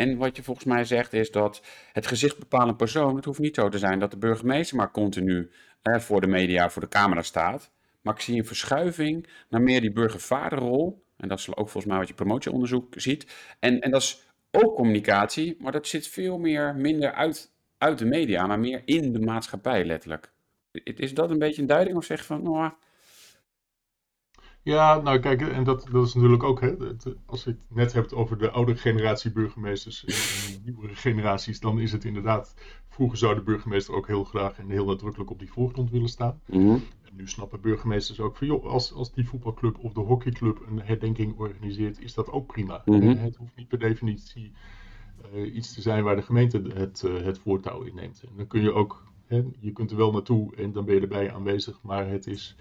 [0.00, 3.54] En wat je volgens mij zegt is dat het gezicht bepalende persoon, het hoeft niet
[3.54, 5.50] zo te zijn dat de burgemeester maar continu
[5.82, 7.70] voor de media, voor de camera staat.
[8.00, 11.98] Maar ik zie een verschuiving naar meer die burgervaderrol En dat is ook volgens mij
[11.98, 13.26] wat je promotieonderzoek ziet.
[13.58, 18.04] En, en dat is ook communicatie, maar dat zit veel meer minder uit, uit de
[18.04, 20.32] media, maar meer in de maatschappij letterlijk.
[20.72, 22.70] Is dat een beetje een duiding of zeg van, nou,
[24.62, 26.74] ja, nou kijk, en dat, dat is natuurlijk ook, hè,
[27.26, 31.80] als je het net hebt over de oudere generatie burgemeesters en, en nieuwere generaties, dan
[31.80, 32.54] is het inderdaad,
[32.88, 36.40] vroeger zou de burgemeester ook heel graag en heel nadrukkelijk op die voorgrond willen staan.
[36.46, 36.78] Mhm.
[37.02, 40.80] En nu snappen burgemeesters ook van, joh, als, als die voetbalclub of de hockeyclub een
[40.82, 42.82] herdenking organiseert, is dat ook prima.
[42.84, 43.16] Mhm.
[43.16, 44.52] Het hoeft niet per definitie
[45.34, 48.22] uh, iets te zijn waar de gemeente het, uh, het voortouw in neemt.
[48.22, 51.00] En dan kun je ook, hè, je kunt er wel naartoe en dan ben je
[51.00, 52.56] erbij aanwezig, maar het is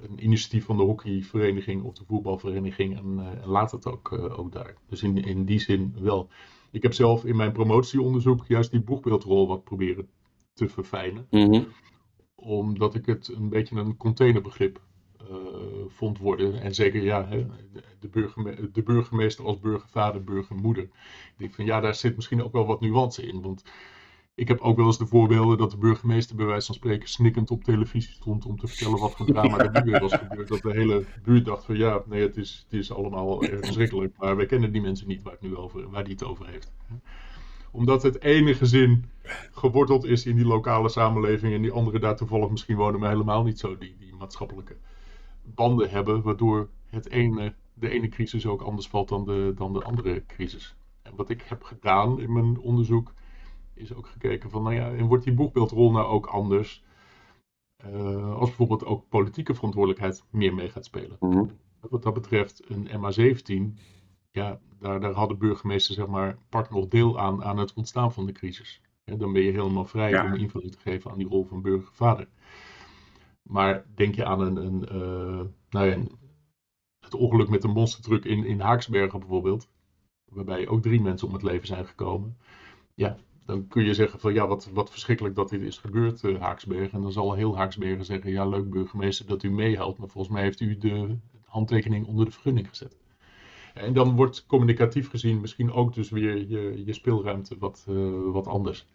[0.00, 4.38] een initiatief van de hockeyvereniging of de voetbalvereniging en, uh, en laat het ook, uh,
[4.38, 4.74] ook daar.
[4.88, 6.28] Dus in, in die zin wel.
[6.70, 10.08] Ik heb zelf in mijn promotieonderzoek juist die boegbeeldrol wat proberen
[10.52, 11.26] te verfijnen.
[11.30, 11.66] Mm -hmm.
[12.34, 14.80] Omdat ik het een beetje een containerbegrip
[15.30, 15.36] uh,
[15.88, 16.60] vond worden.
[16.60, 17.46] En zeker ja, hè,
[18.00, 20.84] de, burgerme de burgemeester als burgervader, burgermoeder.
[20.84, 23.42] Ik denk van ja, daar zit misschien ook wel wat nuance in.
[23.42, 23.64] Want
[24.34, 27.50] ik heb ook wel eens de voorbeelden dat de burgemeester bij wijze van spreken snikkend
[27.50, 30.48] op televisie stond om te vertellen wat voor drama er nu weer was gebeurd.
[30.48, 34.36] Dat de hele buurt dacht van ja, nee, het is, het is allemaal verschrikkelijk, maar
[34.36, 36.72] wij kennen die mensen niet waar, het nu over, waar die het over heeft.
[37.70, 39.04] Omdat het ene gezin
[39.52, 43.44] geworteld is in die lokale samenleving en die andere daar toevallig misschien wonen, maar helemaal
[43.44, 44.76] niet zo die, die maatschappelijke
[45.42, 49.82] banden hebben, waardoor het ene, de ene crisis ook anders valt dan de, dan de
[49.82, 50.76] andere crisis.
[51.02, 53.12] En wat ik heb gedaan in mijn onderzoek
[53.74, 56.84] is ook gekeken van, nou ja, en wordt die boegbeeldrol nou ook anders?
[57.86, 61.16] Uh, als bijvoorbeeld ook politieke verantwoordelijkheid meer mee gaat spelen.
[61.20, 61.50] Mm -hmm.
[61.80, 63.80] Wat dat betreft, een MA17,
[64.30, 68.12] ja, daar, daar had de burgemeester zeg maar part nog deel aan, aan het ontstaan
[68.12, 68.80] van de crisis.
[69.04, 70.24] Dan ben je helemaal vrij Ja.
[70.24, 72.28] om invulling te geven aan die rol van burgervader.
[73.42, 76.02] Maar denk je aan een, een, uh, nou ja,
[77.00, 79.68] het ongeluk met de monstertruck in, in Haaksbergen bijvoorbeeld,
[80.24, 82.36] waarbij ook drie mensen om het leven zijn gekomen.
[82.94, 86.40] Ja, dan kun je zeggen van ja, wat, wat verschrikkelijk dat dit is gebeurd, uh,
[86.40, 86.92] Haaksbergen.
[86.92, 90.42] En dan zal heel Haaksbergen zeggen, ja leuk burgemeester dat u meehelpt, maar volgens mij
[90.42, 92.96] heeft u de handtekening onder de vergunning gezet.
[93.74, 98.46] En dan wordt communicatief gezien misschien ook dus weer je, je speelruimte wat, uh, wat
[98.46, 98.86] anders.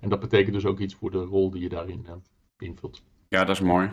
[0.00, 2.12] En dat betekent dus ook iets voor de rol die je daarin uh,
[2.58, 3.02] invult.
[3.28, 3.90] Ja, dat is mooi.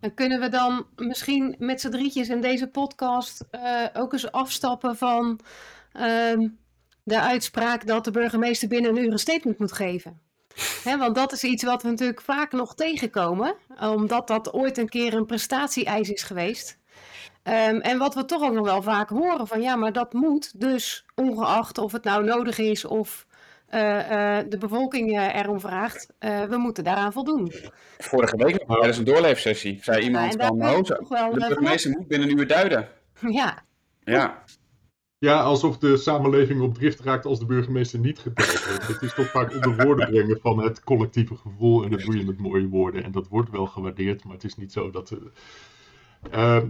[0.00, 4.96] En kunnen we dan misschien met z'n drietjes in deze podcast uh, ook eens afstappen
[4.96, 5.40] van
[5.96, 6.48] uh,
[7.08, 10.20] de uitspraak dat de burgemeester binnen een uur een statement moet geven?
[10.84, 14.88] He, want dat is iets wat we natuurlijk vaak nog tegenkomen, omdat dat ooit een
[14.88, 16.78] keer een prestatie-eis is geweest.
[17.44, 20.60] Um, en wat we toch ook nog wel vaak horen van ja, maar dat moet
[20.60, 23.26] dus ongeacht of het nou nodig is of
[23.74, 27.52] uh, uh, de bevolking uh, erom vraagt, we moeten daaraan voldoen.
[27.98, 32.30] Vorige week nog tijdens een doorleefsessie zei iemand ja, van, oh, de burgemeester moet binnen
[32.30, 32.88] een uur duiden.
[33.20, 33.62] Ja.
[34.04, 34.42] Ja.
[35.20, 38.86] Ja, alsof de samenleving op drift raakt als de burgemeester niet geteld wordt.
[38.86, 42.24] Het is toch vaak onder woorden brengen van het collectieve gevoel en dat doe je
[42.24, 43.04] met mooie woorden.
[43.04, 45.16] En dat wordt wel gewaardeerd, maar het is niet zo dat...
[46.34, 46.62] Uh,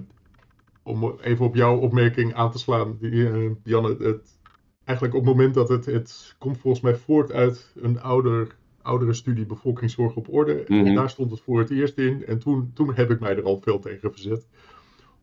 [0.83, 4.39] om even op jouw opmerking aan te slaan, die, uh, Janne, het,
[4.85, 9.13] eigenlijk op het moment dat het, het komt volgens mij voort uit een ouder, oudere
[9.13, 10.65] studie bevolkingszorg op orde.
[10.67, 10.87] Mhm.
[10.87, 13.45] En daar stond het voor het eerst in en toen, toen heb ik mij er
[13.45, 14.47] al veel tegen verzet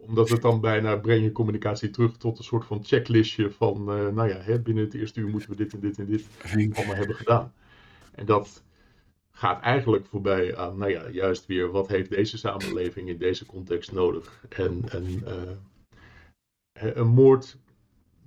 [0.08, 4.08] omdat het dan bijna breng je communicatie terug tot een soort van checklistje van, uh,
[4.08, 6.28] nou ja, hè, binnen het eerste uur moeten we dit en dit en dit
[6.76, 7.54] allemaal hebben gedaan.
[8.12, 8.64] En dat
[9.32, 13.92] gaat eigenlijk voorbij aan, nou ja, juist weer wat heeft deze samenleving in deze context
[13.92, 14.46] nodig.
[14.50, 17.58] En, en uh, een moord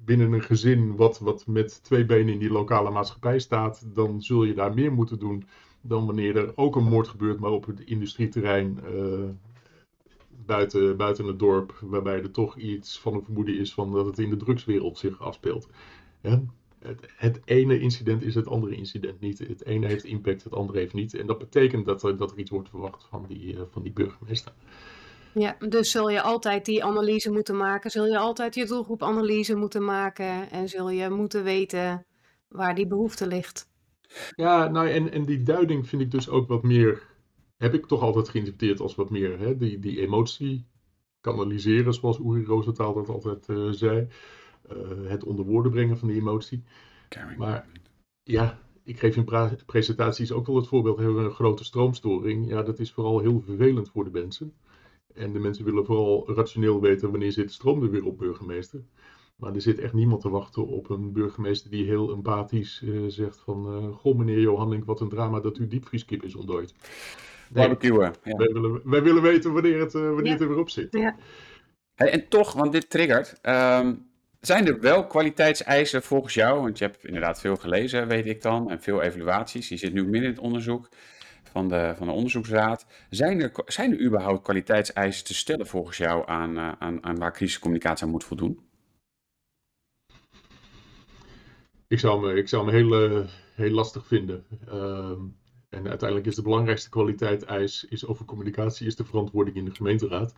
[0.04, 4.44] binnen een gezin wat, wat met twee benen in die lokale maatschappij staat, dan zul
[4.44, 5.44] je daar meer moeten doen
[5.80, 9.24] dan wanneer er ook een moord gebeurt, maar op het industrieterrein uh,
[10.48, 14.18] buiten, buiten het dorp, waarbij er toch iets van een vermoeden is van dat het
[14.18, 15.68] in de drugswereld zich afspeelt.
[16.20, 16.42] Ja?
[16.78, 19.38] Het, het, ene incident is het andere incident niet.
[19.38, 21.14] Het ene heeft impact, het andere heeft niet.
[21.14, 23.92] En dat betekent dat er, dat er iets wordt verwacht van die, uh, van die
[23.92, 24.52] burgemeester.
[25.34, 29.84] Ja, dus zul je altijd die analyse moeten maken, zul je altijd je doelgroepanalyse moeten
[29.84, 32.06] maken en zul je moeten weten
[32.48, 33.68] waar die behoefte ligt.
[34.34, 37.02] Ja, nou en, en die duiding vind ik dus ook wat meer
[37.58, 40.66] heb ik toch altijd geïnterpreteerd als wat meer hè, die, die emotie
[41.20, 44.08] kanaliseren, zoals Uri Rosenthal dat altijd uh, zei.
[44.72, 46.62] Uh, het onder woorden brengen van die emotie.
[47.38, 47.66] Maar
[48.22, 49.28] ja, ik geef in
[49.66, 52.48] presentaties ook wel het voorbeeld, hebben we een grote stroomstoring.
[52.48, 54.52] Ja, dat is vooral heel vervelend voor de mensen.
[55.14, 58.84] En de mensen willen vooral rationeel weten wanneer zit de stroom er weer op burgemeester.
[59.36, 63.40] Maar er zit echt niemand te wachten op een burgemeester die heel empathisch uh, zegt
[63.40, 63.92] van...
[63.92, 66.74] goh meneer Johannink, wat een drama dat uw diepvrieskip is ontdooid.
[67.50, 68.14] Barbecuen.
[68.22, 68.36] Ja.
[68.36, 70.32] Wij, willen, wij willen weten wanneer het, uh, wanneer ja.
[70.32, 70.92] het er weer op zit.
[70.92, 71.16] Ja.
[71.94, 73.38] Hey, en toch, want dit triggert.
[73.42, 73.94] ehm,
[74.40, 76.60] zijn er wel kwaliteitseisen volgens jou?
[76.60, 79.68] Want je hebt inderdaad veel gelezen, weet ik dan, en veel evaluaties.
[79.68, 80.88] Je zit nu midden in het onderzoek
[81.50, 82.86] van de, van de onderzoeksraad.
[83.10, 87.32] Zijn er, zijn er überhaupt kwaliteitseisen te stellen volgens jou aan, eh, aan, aan waar
[87.32, 88.66] crisiscommunicatie aan moet voldoen?
[91.88, 94.44] Ik zou me, ik zou me heel, eh, heel lastig vinden.
[94.68, 95.20] Ehm,
[95.68, 100.34] en uiteindelijk is de belangrijkste kwaliteitseis is over communicatie is de verantwoording in de gemeenteraad.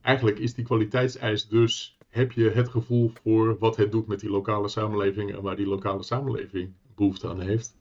[0.00, 4.30] Eigenlijk is die kwaliteitseis dus, heb je het gevoel voor wat het doet met die
[4.30, 7.76] lokale samenleving en waar die lokale samenleving behoefte aan heeft.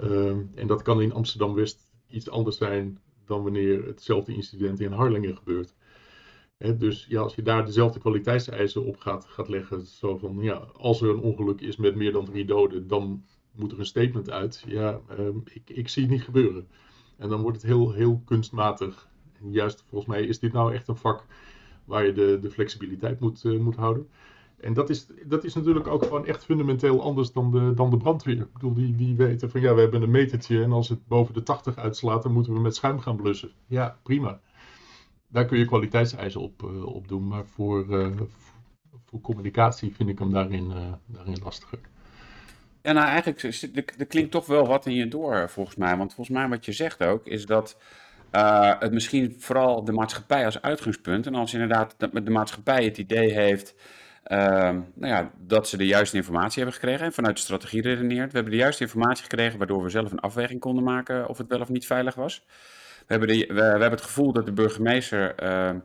[0.00, 5.36] Ehm, en dat kan in Amsterdam-West iets anders zijn dan wanneer hetzelfde incident in Harlingen
[5.36, 5.74] gebeurt.
[6.78, 11.00] Dus ja, als je daar dezelfde kwaliteitseisen op gaat, gaat leggen, zo van ja, als
[11.00, 13.24] er een ongeluk is met meer dan drie doden, dan
[13.58, 14.64] moet er een statement uit.
[14.66, 16.68] Ja, ehm, ik, ik zie het niet gebeuren.
[17.16, 19.08] En dan wordt het heel, heel kunstmatig.
[19.40, 21.24] En juist volgens mij is dit nou echt een vak
[21.84, 24.08] waar je de, de flexibiliteit moet, eh, moet houden.
[24.60, 27.96] En dat is, dat is natuurlijk ook gewoon echt fundamenteel anders dan de, dan de
[27.96, 28.36] brandweer.
[28.36, 31.34] Ik bedoel, die, die weten van ja, we hebben een metertje en als het boven
[31.34, 33.50] de 80 uitslaat, dan moeten we met schuim gaan blussen.
[33.66, 34.40] Ja, prima.
[35.28, 38.10] Daar kun je kwaliteitseisen op, eh, op doen, maar voor, eh,
[39.04, 40.72] voor communicatie vind ik hem daarin,
[41.06, 41.80] daarin lastiger.
[42.82, 43.42] Ja, nou eigenlijk,
[43.98, 45.96] er, klinkt toch wel wat in je door, volgens mij.
[45.96, 47.76] Want volgens mij wat je zegt ook, is dat
[48.30, 51.26] eh, het misschien vooral de maatschappij als uitgangspunt.
[51.26, 53.74] En als inderdaad de, de maatschappij het idee heeft
[54.24, 57.06] ehm, nou ja, dat ze de juiste informatie hebben gekregen.
[57.06, 58.30] En vanuit de strategie redeneert.
[58.30, 61.48] We hebben de juiste informatie gekregen, waardoor we zelf een afweging konden maken of het
[61.48, 62.44] wel of niet veilig was.
[63.06, 65.78] We hebben, de, we hebben het gevoel dat de burgemeester ehm,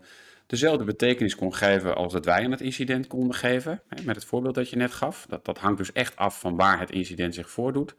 [0.54, 3.82] dezelfde betekenis kon geven als dat wij aan het incident konden geven.
[4.04, 5.26] Met het voorbeeld dat je net gaf.
[5.30, 7.96] Dat, dat hangt dus echt af van waar het incident zich voordoet.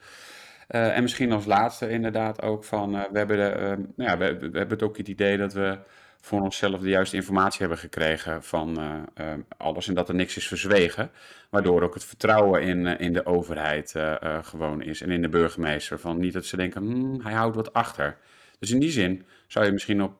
[0.69, 4.19] Eh, en misschien als laatste inderdaad ook van, eh, we, hebben de, eh, nou ja,
[4.19, 5.79] we, we hebben het ook het idee dat we
[6.21, 10.37] voor onszelf de juiste informatie hebben gekregen van eh, eh, alles en dat er niks
[10.37, 11.11] is verzwegen.
[11.51, 13.95] Waardoor ook het vertrouwen in, in de overheid
[14.43, 15.99] gewoon is en in de burgemeester.
[15.99, 18.17] Van niet dat ze denken, "Hmm, hij houdt wat achter.
[18.59, 20.13] Dus in die zin zou je misschien op,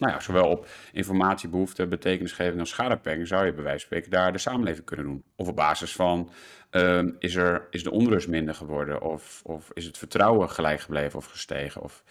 [0.00, 4.32] nou ja, zowel op informatiebehoefte, betekenisgeving als schadebeperking, zou je bij wijze van spreken daar
[4.32, 5.24] de samenleving kunnen doen.
[5.36, 6.30] Of op basis van,
[6.70, 9.02] ehm, is, er, is de onrust minder geworden?
[9.02, 11.82] Of, of is het vertrouwen gelijk gebleven of gestegen?
[11.82, 12.04] Of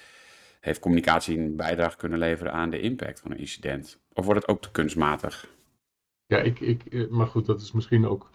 [0.60, 4.00] heeft communicatie een bijdrage kunnen leveren aan de impact van een incident?
[4.14, 5.48] Of wordt het ook te kunstmatig?
[6.26, 8.30] Ja, ik, ik, eh, maar goed, dat is misschien ook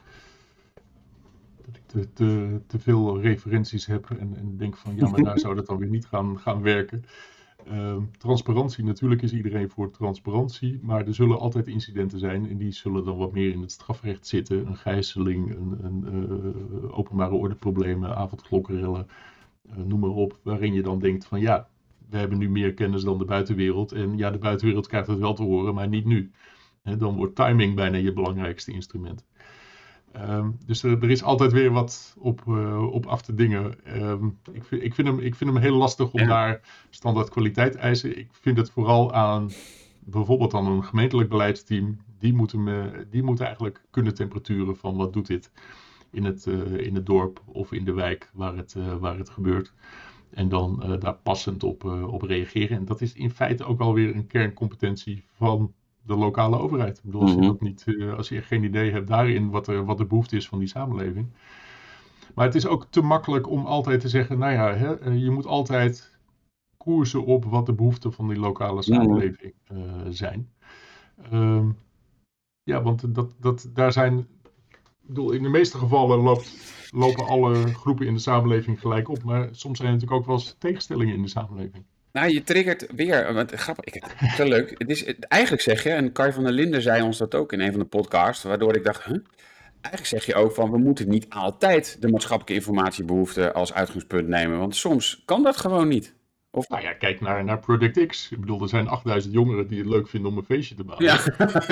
[1.66, 5.38] dat ik te, te, te veel referenties heb en, en denk van ja, maar daar
[5.44, 7.04] zou dat dan weer niet gaan, gaan werken.
[7.68, 12.72] Ehm, transparantie, natuurlijk is iedereen voor transparantie, maar er zullen altijd incidenten zijn en die
[12.72, 14.66] zullen dan wat meer in het strafrecht zitten.
[14.66, 19.06] Een gijzeling, een, een eh, openbare ordeproblemen, avondklokkerellen,
[19.68, 21.68] eh, noem maar op, waarin je dan denkt van ja,
[22.10, 25.34] we hebben nu meer kennis dan de buitenwereld en ja, de buitenwereld krijgt het wel
[25.34, 26.30] te horen, maar niet nu.
[26.98, 29.24] Dan wordt timing bijna je belangrijkste instrument.
[30.14, 33.84] Ehm, dus er, er is altijd weer wat op, eh, op af te dingen.
[33.84, 36.26] Ehm, ik, vind, ik, vind hem, ik vind hem heel lastig om Ja.
[36.26, 38.18] daar standaard kwaliteit eisen.
[38.18, 39.50] Ik vind het vooral aan
[40.00, 41.96] bijvoorbeeld dan een gemeentelijk beleidsteam.
[42.18, 45.50] Die moeten, die moeten eigenlijk kunnen temperaturen van wat doet dit
[46.10, 49.30] in het, eh, in het dorp of in de wijk waar het, eh, waar het
[49.30, 49.72] gebeurt.
[50.30, 52.76] En dan daar passend op, op reageren.
[52.76, 55.72] En dat is in feite ook alweer een kerncompetentie van
[56.06, 56.96] de lokale overheid.
[56.98, 57.46] Ik bedoel, als je, Mhm.
[57.46, 60.48] dat niet, eh, als je geen idee hebt daarin wat, er, wat de behoefte is
[60.48, 61.26] van die samenleving.
[62.34, 65.30] Maar het is ook te makkelijk om altijd te zeggen, nou ja, hè, eh, je
[65.30, 66.16] moet altijd
[66.76, 69.76] koersen op wat de behoeften van die lokale samenleving eh,
[70.08, 70.50] zijn.
[71.30, 71.68] Ehm,
[72.62, 76.56] ja, want dat, dat, daar zijn, ik bedoel, in de meeste gevallen loopt,
[76.90, 79.22] lopen alle groepen in de samenleving gelijk op.
[79.22, 81.84] Maar soms zijn er natuurlijk ook wel eens tegenstellingen in de samenleving.
[82.14, 84.04] Nou, je triggert weer, want grappig, ik,
[84.36, 84.74] zo leuk.
[84.78, 87.52] Het is, het- eigenlijk zeg je, en Kai van der Linden zei ons dat ook
[87.52, 89.16] in een van de podcasts, waardoor ik dacht, huh?
[89.80, 94.58] Eigenlijk zeg je ook van, we moeten niet altijd de maatschappelijke informatiebehoefte als uitgangspunt nemen,
[94.58, 96.14] want soms kan dat gewoon niet.
[96.50, 98.28] Of, Nou ja, kijk naar, naar Project X.
[98.30, 101.06] Ik bedoel, er zijn 8000 jongeren die het leuk vinden om een feestje te bouwen.
[101.06, 101.20] ja.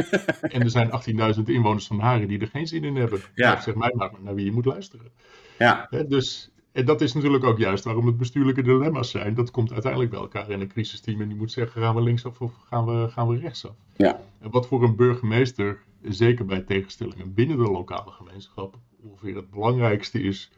[0.54, 0.90] En er zijn
[1.36, 3.20] 18.000 inwoners van Haren die er geen zin in hebben.
[3.34, 3.48] Ja.
[3.50, 5.12] Nou, zeg mij maar naar wie je moet luisteren.
[5.58, 9.34] ja, dus, en dat is natuurlijk ook juist waarom het bestuurlijke dilemma's zijn.
[9.34, 12.40] Dat komt uiteindelijk bij elkaar in een crisisteam en die moet zeggen, gaan we linksaf
[12.40, 13.74] of gaan we, gaan we rechtsaf?
[13.96, 14.20] ja.
[14.38, 20.22] En wat voor een burgemeester, zeker bij tegenstellingen binnen de lokale gemeenschap, ongeveer het belangrijkste
[20.22, 20.50] is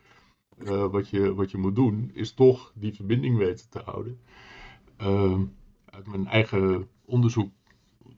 [0.59, 4.18] eh, wat, je, wat je moet doen, is toch die verbinding weten te houden.
[4.96, 5.42] Ehm,
[5.85, 7.50] uit mijn eigen onderzoek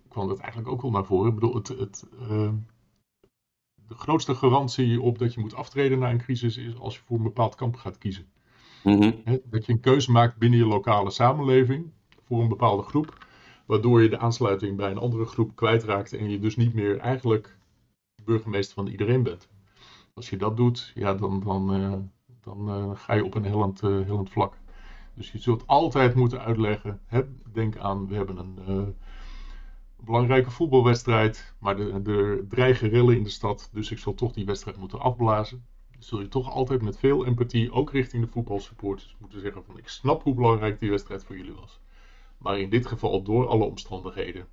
[0.08, 1.28] kwam dat eigenlijk ook wel naar voren.
[1.28, 2.54] Ik bedoel, het, het, ehm,
[3.88, 7.16] de grootste garantie op dat je moet aftreden na een crisis is als je voor
[7.16, 8.26] een bepaald kamp gaat kiezen.
[8.84, 9.12] Mhm.
[9.44, 11.90] Dat je een keuze maakt binnen je lokale samenleving
[12.24, 13.24] voor een bepaalde groep.
[13.66, 17.56] waardoor je de aansluiting bij een andere groep kwijtraakt en je dus niet meer eigenlijk
[18.24, 19.48] burgemeester van iedereen bent.
[20.14, 21.92] Als je dat doet, ja, dan, dan, eh,
[22.40, 24.54] dan uh, ga je op een hellend, uh, hellend vlak.
[25.14, 27.00] Dus je zult altijd moeten uitleggen.
[27.06, 27.22] Hè,
[27.52, 28.94] denk aan, we hebben een
[30.04, 34.76] belangrijke voetbalwedstrijd, maar er dreigen rillen in de stad, dus ik zal toch die wedstrijd
[34.76, 35.64] moeten afblazen.
[35.98, 39.88] Zul je toch altijd met veel empathie, ook richting de voetbalsupporters, moeten zeggen van ik
[39.88, 41.80] snap hoe belangrijk die wedstrijd voor jullie was.
[42.38, 44.46] Maar in dit geval, door alle omstandigheden,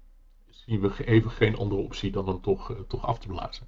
[0.50, 3.68] zien we even geen andere optie dan hem toch, uh, toch af te blazen.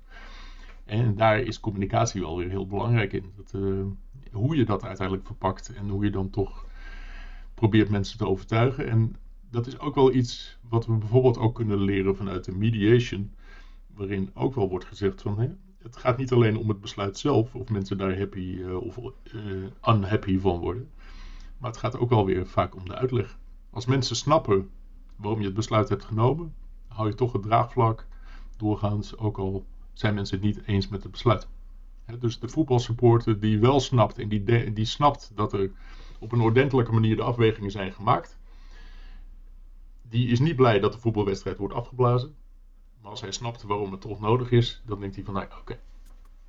[0.86, 3.34] En daar is communicatie wel weer heel belangrijk in.
[3.36, 3.86] Dat, uh,
[4.32, 6.66] hoe je dat uiteindelijk verpakt en hoe je dan toch
[7.54, 8.90] probeert mensen te overtuigen.
[8.90, 9.16] En
[9.56, 13.34] dat is ook wel iets wat we bijvoorbeeld ook kunnen leren vanuit de mediation,
[13.94, 17.56] waarin ook wel wordt gezegd van hè, het gaat niet alleen om het besluit zelf,
[17.56, 19.00] of mensen daar happy uh, of
[19.88, 20.90] unhappy van worden,
[21.58, 23.38] maar het gaat ook wel weer vaak om de uitleg.
[23.70, 24.70] Als mensen snappen
[25.16, 26.54] waarom je het besluit hebt genomen,
[26.88, 28.08] hou je toch het draagvlak
[28.58, 31.48] doorgaans, ook al zijn mensen het niet eens met het besluit.
[32.20, 35.72] dus de voetbalsupporter die wel snapt en die, die snapt dat er
[36.20, 38.38] op een ordentelijke manier de afwegingen zijn gemaakt,
[40.10, 42.36] die is niet blij dat de voetbalwedstrijd wordt afgeblazen.
[43.02, 45.80] Maar als hij snapt waarom het toch nodig is, dan denkt hij van, nou oké.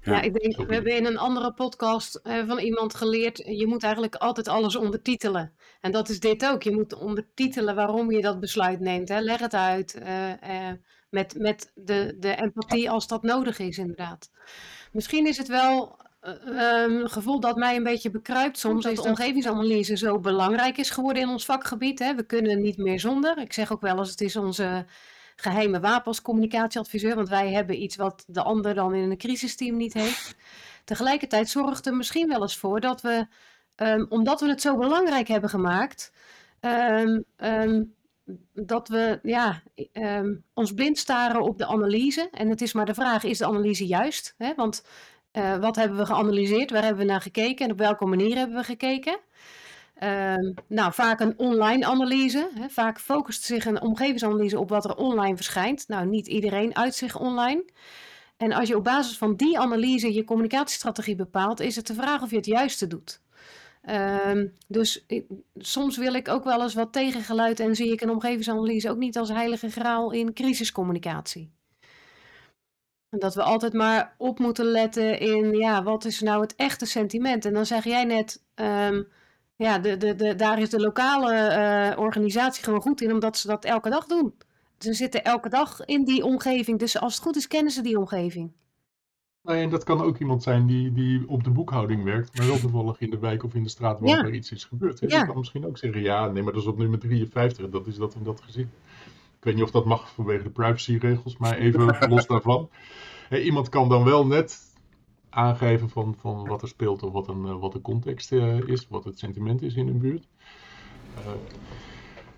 [0.01, 3.83] Ja, ik denk, we hebben in een andere podcast eh, van iemand geleerd, je moet
[3.83, 5.53] eigenlijk altijd alles ondertitelen.
[5.81, 6.63] En dat is dit ook.
[6.63, 9.09] Je moet ondertitelen waarom je dat besluit neemt.
[9.09, 9.21] Hè.
[9.21, 10.73] Leg het uit uh, uh,
[11.11, 14.31] met, met de, de empathie als dat nodig is, inderdaad.
[14.93, 19.03] Misschien is het wel um, een gevoel dat mij een beetje bekruipt soms, dat de
[19.03, 21.99] omgevingsanalyse zo belangrijk is geworden in ons vakgebied.
[21.99, 22.15] Hè.
[22.15, 23.39] We kunnen niet meer zonder.
[23.39, 24.85] Ik zeg ook wel eens, het is onze
[25.37, 29.77] geheime wapen als communicatieadviseur, want wij hebben iets wat de ander dan in een crisisteam
[29.77, 30.37] niet heeft.
[30.85, 33.27] Tegelijkertijd zorgt er misschien wel eens voor dat we,
[33.77, 36.13] um, omdat we het zo belangrijk hebben gemaakt,
[36.61, 37.95] um, um,
[38.53, 39.63] dat we ja,
[40.55, 42.29] ons blind staren op de analyse.
[42.31, 44.35] En het is maar de vraag, is de analyse juist?
[44.39, 44.55] Hè?
[44.55, 44.85] Want
[45.37, 46.71] uh, wat hebben we geanalyseerd?
[46.71, 47.67] Waar hebben we naar gekeken?
[47.67, 49.19] En op welke manier hebben we gekeken?
[50.03, 50.35] Uh,
[50.67, 52.51] nou, vaak een online analyse.
[52.55, 52.69] Hè.
[52.69, 55.89] Vaak focust zich een omgevingsanalyse op wat er online verschijnt.
[55.89, 57.65] Nou, niet iedereen uit zich online.
[58.37, 62.23] En als je op basis van die analyse je communicatiestrategie bepaalt, is het de vraag
[62.23, 63.21] of je het juiste doet.
[64.29, 65.07] Um, dus
[65.57, 69.19] soms wil ik ook wel eens wat tegengeluid en zie ik een omgevingsanalyse ook niet
[69.19, 71.56] als heilige graal in crisiscommunicatie.
[73.11, 77.45] Dat we altijd maar op moeten letten in, ja, wat is nou het echte sentiment?
[77.45, 79.09] En dan zeg jij net, um,
[79.57, 81.33] ja, de, de, de, daar is de lokale
[81.95, 84.35] uh, organisatie gewoon goed in, omdat ze dat elke dag doen.
[84.79, 87.99] Ze zitten elke dag in die omgeving, dus als het goed is, kennen ze die
[87.99, 88.53] omgeving.
[89.43, 92.59] Nee, en dat kan ook iemand zijn die, die op de boekhouding werkt, maar wel
[92.59, 94.25] toevallig in de wijk of in de straat waar ja.
[94.25, 95.01] er iets is gebeurd.
[95.01, 95.07] Ja.
[95.07, 97.97] Die kan misschien ook zeggen, ja, nee, maar dat is op nummer 53, dat is
[97.97, 98.71] dat in dat gezin.
[99.47, 102.69] Weet niet of dat mag vanwege de privacyregels, maar even los daarvan.
[103.31, 104.59] Iemand kan dan wel net
[105.31, 109.05] aangeven van, van wat er speelt of wat een, wat de context uh, is, wat
[109.05, 110.29] het sentiment is in een buurt.
[111.19, 111.33] Uh,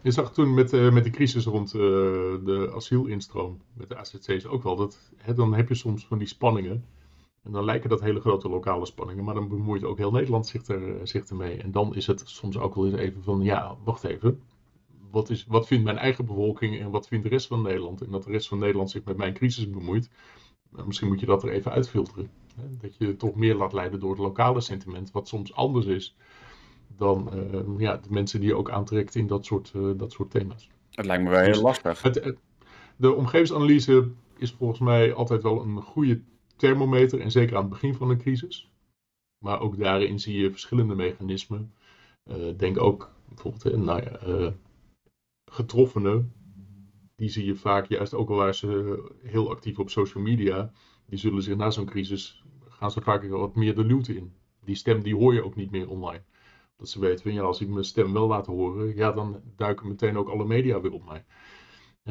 [0.01, 4.77] je zag toen met, met de crisis rond de asielinstroom, met de AZC's ook wel,
[4.77, 6.85] dat, hè, dan heb je soms van die spanningen.
[7.42, 10.66] En dan lijken dat hele grote lokale spanningen, maar dan bemoeit ook heel Nederland zich,
[10.66, 11.57] er, zich ermee.
[11.57, 14.40] En dan is het soms ook wel eens even van, ja, wacht even.
[15.11, 18.01] Wat, is, wat vindt mijn eigen bevolking en wat vindt de rest van Nederland?
[18.01, 20.11] En dat de rest van Nederland zich met mijn crisis bemoeit.
[20.71, 22.31] Nou, misschien moet je dat er even uitfilteren.
[22.57, 22.77] Hè?
[22.81, 26.16] Dat je toch meer laat leiden door het lokale sentiment, wat soms anders is
[26.97, 30.31] dan uh, ja, de mensen die je ook aantrekt in dat soort, uh, dat soort
[30.31, 30.71] thema's.
[30.90, 32.03] Het lijkt me wel heel dus lastig.
[32.03, 32.37] Het,
[32.97, 36.21] de omgevingsanalyse is volgens mij altijd wel een goede
[36.57, 38.71] thermometer, en zeker aan het begin van een crisis.
[39.38, 41.73] Maar ook daarin zie je verschillende mechanismen.
[42.25, 44.53] Uh, denk ook bijvoorbeeld, nou ja,
[45.51, 46.33] getroffenen
[47.19, 50.73] die zie je vaak juist ook al waar ze heel actief op social media.
[51.07, 54.33] Die zullen zich na zo'n crisis gaan ze vaak wat meer de luwte in.
[54.65, 56.23] Die stem die hoor je ook niet meer online.
[56.77, 60.17] Dat ze weten, ja, als ik mijn stem wel laat horen, ja, dan duiken meteen
[60.17, 61.25] ook alle media weer op mij.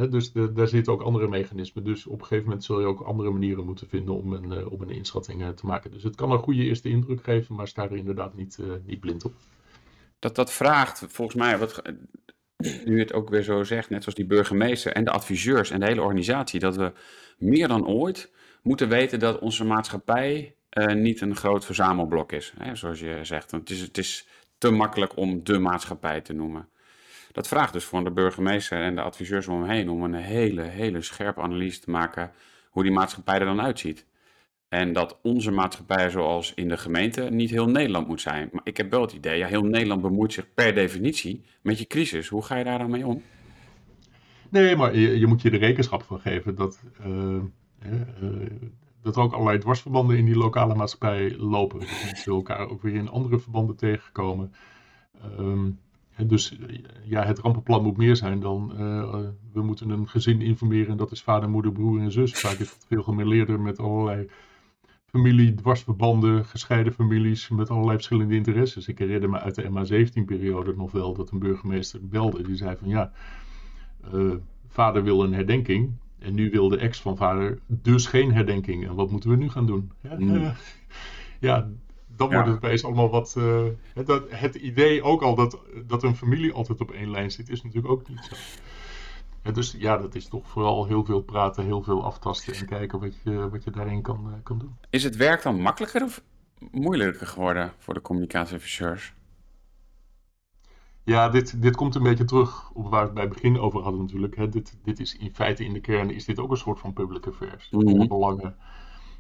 [0.10, 1.84] dus daar zitten ook andere mechanismen.
[1.84, 4.72] Dus op een gegeven moment zul je ook andere manieren moeten vinden om een, uh,
[4.72, 5.92] om een inschatting uh, te maken.
[5.92, 9.00] Dus het kan een goede eerste indruk geven, maar sta er inderdaad niet, uh, niet
[9.00, 9.34] blind op.
[10.20, 11.82] Dat, dat vraagt volgens mij, wat,
[12.86, 15.86] nu het ook weer zo zegt, net zoals die burgemeester en de adviseurs en de
[15.86, 16.92] hele organisatie, dat we
[17.38, 18.32] meer dan ooit
[18.62, 23.52] moeten weten dat onze maatschappij uh, niet een groot verzamelblok is, hè, zoals je zegt.
[23.52, 24.28] Want het is, het is
[24.58, 26.70] te makkelijk om de maatschappij te noemen.
[27.32, 30.62] Dat vraagt dus voor de burgemeester en de adviseurs om hem heen om een hele,
[30.62, 32.32] hele scherpe analyse te maken
[32.70, 34.06] hoe die maatschappij er dan uitziet.
[34.70, 38.50] En dat onze maatschappij, zoals in de gemeente, niet heel Nederland moet zijn.
[38.52, 41.88] Maar ik heb wel het idee, ja, heel Nederland bemoeit zich per definitie met je
[41.88, 42.28] crisis.
[42.28, 43.22] Hoe ga je daar dan mee om?
[44.50, 47.08] Nee, maar je, moet je er rekenschap van geven dat, uh,
[47.86, 48.50] uh,
[49.02, 51.80] dat ook allerlei dwarsverbanden in die lokale maatschappij lopen.
[51.80, 54.54] Dat mensen elkaar ook weer in andere verbanden tegenkomen.
[55.40, 55.80] Um,
[56.26, 56.58] dus
[57.04, 59.20] ja, het rampenplan moet meer zijn dan uh,
[59.54, 62.32] we moeten een gezin informeren en dat is vader, moeder, broer en zus.
[62.34, 64.30] Vaak is het veel gemêleerder met allerlei
[65.10, 68.88] familie, dwarsverbanden, gescheiden families met allerlei verschillende interesses.
[68.88, 72.44] Ik herinner me uit de MA17-periode nog wel dat een burgemeester belde.
[72.44, 73.12] Die zei van ja,
[74.14, 74.34] uh,
[74.68, 78.88] vader wil een herdenking en nu wil de ex van vader dus geen herdenking.
[78.88, 79.92] En wat moeten we nu gaan doen?
[80.02, 80.54] Ja, mm.
[81.40, 81.70] ja
[82.16, 83.36] dan wordt het opeens allemaal wat.
[83.38, 83.64] Uh,
[84.06, 87.64] dat, het idee ook al dat, dat een familie altijd op één lijn zit, is
[87.64, 88.36] natuurlijk ook niet zo.
[89.42, 93.14] Dus ja, dat is toch vooral heel veel praten, heel veel aftasten en kijken wat
[93.24, 94.78] je, wat je daarin kan, uh, kan doen.
[94.90, 96.24] Is het werk dan makkelijker of
[96.72, 99.14] moeilijker geworden voor de communicatieadviseurs?
[101.04, 103.82] Ja, dit, dit komt een beetje terug op waar we het bij het begin over
[103.82, 104.36] hadden natuurlijk.
[104.36, 104.50] Hè.
[104.50, 107.28] Dit, dit is in feite in de kern is dit ook een soort van public
[107.28, 107.70] affairs.
[107.70, 108.08] Mm -hmm.
[108.08, 108.56] belangen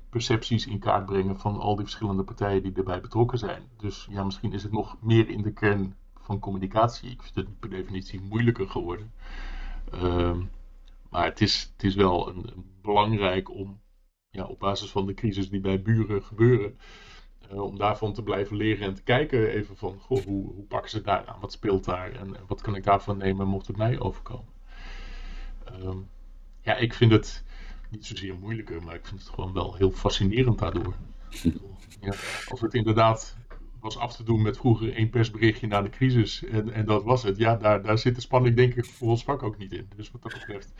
[0.09, 3.63] percepties in kaart brengen van al die verschillende partijen die erbij betrokken zijn.
[3.77, 7.11] Dus ja, misschien is het nog meer in de kern van communicatie.
[7.11, 9.11] Ik vind het per definitie moeilijker geworden.
[9.93, 10.37] Uh,
[11.09, 13.81] maar het is, het is wel een, een belangrijk om
[14.29, 16.77] ja, op basis van de crisis die bij buren gebeuren,
[17.51, 20.89] uh, om daarvan te blijven leren en te kijken even van, goh, hoe, hoe pakken
[20.89, 21.39] ze daar aan?
[21.39, 22.11] Wat speelt daar?
[22.11, 24.53] En, en wat kan ik daarvan nemen mocht het mij overkomen?
[25.71, 25.95] Uh,
[26.61, 27.43] ja, ik vind het
[27.89, 30.95] niet zozeer moeilijker, maar ik vind het gewoon wel heel fascinerend daardoor.
[32.01, 32.13] Ja,
[32.47, 33.37] als het inderdaad
[33.93, 37.23] was af te doen met vroeger één persberichtje na de crisis en, en dat was
[37.23, 39.89] het, ja, daar, daar zit de spanning denk ik voor ons vak ook niet in.
[39.95, 40.73] Dus wat dat betreft.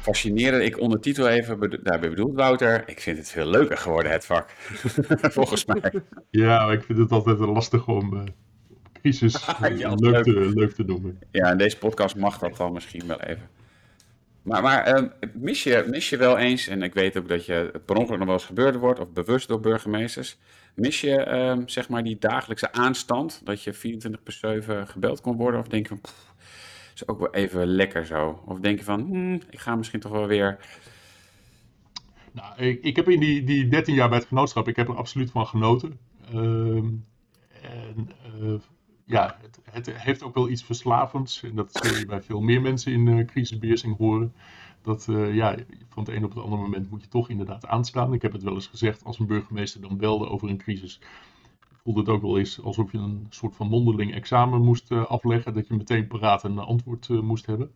[0.00, 4.50] Fascinerend, ik ondertitel even, daarbij bedoeld Wouter, ik vind het veel leuker geworden het vak,
[5.38, 5.92] volgens mij.
[6.30, 8.22] Ja, ik vind het altijd lastig om uh,
[8.92, 11.18] crisis ja, leuk, te, leuk te noemen.
[11.30, 13.48] Ja, in deze podcast mag dat dan misschien wel even.
[14.42, 17.80] Maar, maar uh, mis, je, mis je wel eens, en ik weet ook dat je
[17.84, 20.38] per ongeluk nog wel eens gebeurd wordt, of bewust door burgemeesters,
[20.74, 21.26] mis je
[21.58, 25.68] uh, zeg maar die dagelijkse aanstand, dat je 24 per 7 gebeld kon worden, of
[25.68, 26.34] denk je van, pff,
[26.94, 28.42] is ook wel even lekker zo?
[28.46, 30.58] Of denk je van, hmm, ik ga misschien toch wel weer...
[32.32, 35.30] Nou, ik, heb in die, die 13 jaar bij het genootschap, ik heb er absoluut
[35.30, 35.98] van genoten.
[36.34, 36.84] Uh,
[37.62, 38.10] en
[38.40, 38.54] uh,
[39.04, 41.42] ja, het, het, heeft ook wel iets verslavends.
[41.42, 44.34] En dat zul je bij veel meer mensen in uh, crisisbeheersing horen.
[44.82, 45.56] Dat uh, ja,
[45.88, 48.12] van het een op het andere moment moet je toch inderdaad aanstaan.
[48.12, 51.00] Ik heb het wel eens gezegd, als een burgemeester dan belde over een crisis,
[51.82, 55.54] voelde het ook wel eens alsof je een soort van mondeling examen moest uh, afleggen.
[55.54, 57.72] Dat je meteen paraat een antwoord moest hebben.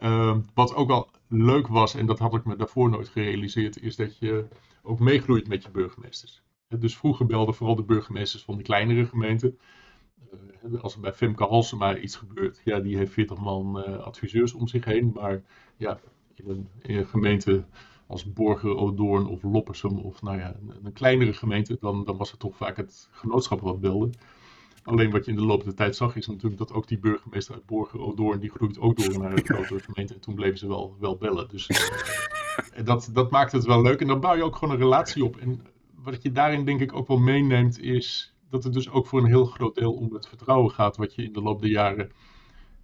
[0.00, 3.96] Ehm, wat ook wel leuk was, en dat had ik me daarvoor nooit gerealiseerd, is
[3.96, 4.46] dat je
[4.82, 6.42] ook meegroeit met je burgemeesters.
[6.68, 9.58] Dus vroeger belden vooral de burgemeesters van de kleinere gemeenten.
[10.64, 14.52] Uh, als er bij Femke Halsema iets gebeurt, ja, die heeft 40 man uh, adviseurs
[14.52, 15.10] om zich heen.
[15.14, 15.42] Maar
[15.76, 16.00] ja,
[16.34, 17.64] in een, in een gemeente
[18.06, 22.30] als Borger, Odoorn of Loppersum of nou ja, een, een, kleinere gemeente, dan, dan was
[22.30, 24.10] het toch vaak het genootschap wat belde.
[24.84, 27.54] Alleen wat je in de loop der tijd zag, is natuurlijk dat ook die burgemeester
[27.54, 30.14] uit Borger, Odoorn, die groeit ook door naar een grotere gemeente.
[30.14, 31.48] En toen bleven ze wel, wel bellen.
[31.48, 34.00] Dus uh, dat, dat maakt het wel leuk.
[34.00, 35.36] En dan bouw je ook gewoon een relatie op.
[35.36, 39.20] En wat je daarin denk ik ook wel meeneemt, is dat het dus ook voor
[39.20, 42.10] een heel groot deel om het vertrouwen gaat wat je in de loop der jaren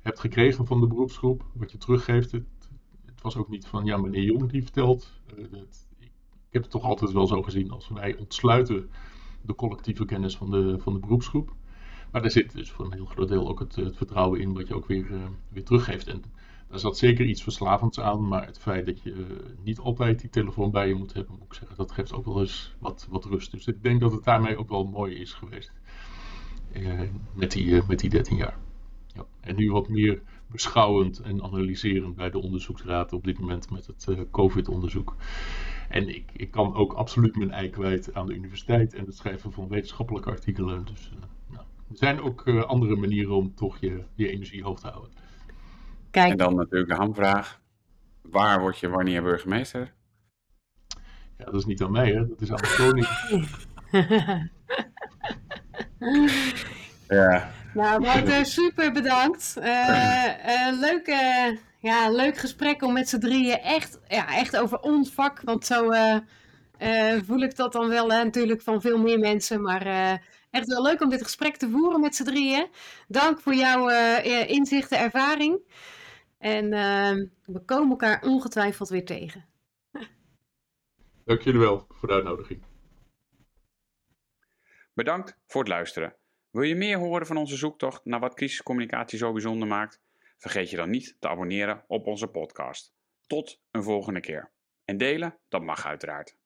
[0.01, 2.33] hebt gekregen van de beroepsgroep, wat je teruggeeft.
[2.33, 2.45] Het,
[3.05, 5.13] het was ook niet van, ja, meneer Jong die vertelt.
[5.35, 8.91] Het, ik heb het toch altijd wel zo gezien als wij ontsluiten
[9.43, 11.55] de collectieve kennis van de, van de beroepsgroep.
[12.13, 14.69] Maar daar zit dus voor een heel groot deel ook het, het vertrouwen in wat
[14.69, 16.07] je ook weer, uh, weer teruggeeft.
[16.07, 16.23] En
[16.69, 19.27] daar zat zeker iets verslavends aan, maar het feit dat je uh,
[19.65, 22.41] niet altijd die telefoon bij je moet hebben, moet ik zeggen, dat geeft ook wel
[22.41, 23.51] eens wat, wat rust.
[23.51, 25.73] Dus ik denk dat het daarmee ook wel mooi is geweest.
[26.73, 27.01] Uh,
[27.35, 28.59] met, die, uh, met die 13 jaar.
[29.07, 29.25] Ja.
[29.41, 34.27] En nu wat meer beschouwend en analyserend bij de onderzoeksraad op dit moment met het
[34.31, 35.17] COVID-onderzoek.
[35.89, 39.53] En ik, ik kan ook absoluut mijn ei kwijt aan de universiteit en het schrijven
[39.53, 40.85] van wetenschappelijke artikelen.
[40.85, 41.11] Dus
[41.47, 45.26] nou, er zijn ook andere manieren om toch je, je energie hoog te houden.
[46.11, 46.31] Kijk.
[46.31, 47.61] En dan natuurlijk de hamvraag.
[48.23, 49.95] Waar word je wanneer burgemeester?
[51.39, 52.29] Ja, dat is niet aan mij, hè?
[52.29, 53.09] Dat is aan de koning.
[57.19, 57.51] ja.
[57.75, 59.55] Nou, Wouter, super bedankt.
[59.59, 64.81] Uh, uh, leuk, uh, ja, leuk gesprek om met z'n drieën echt, ja, echt over
[64.81, 65.41] ons vak.
[65.41, 65.93] Want zo
[67.27, 69.63] voel ik dat dan wel natuurlijk van veel meer mensen.
[69.63, 69.87] Maar
[70.51, 72.67] echt wel leuk om dit gesprek te voeren met z'n drieën.
[73.09, 73.89] Dank voor jouw
[74.47, 75.59] inzicht en ervaring.
[76.47, 79.45] En uh, we komen elkaar ongetwijfeld weer tegen.
[81.25, 82.63] Dank jullie wel voor de uitnodiging.
[84.95, 86.17] Bedankt voor het luisteren.
[86.51, 90.01] Wil je meer horen van onze zoektocht naar wat crisiscommunicatie zo bijzonder maakt?
[90.37, 92.95] Vergeet je dan niet te abonneren op onze podcast.
[93.27, 94.51] Tot een volgende keer.
[94.85, 96.37] En delen, dat mag uiteraard.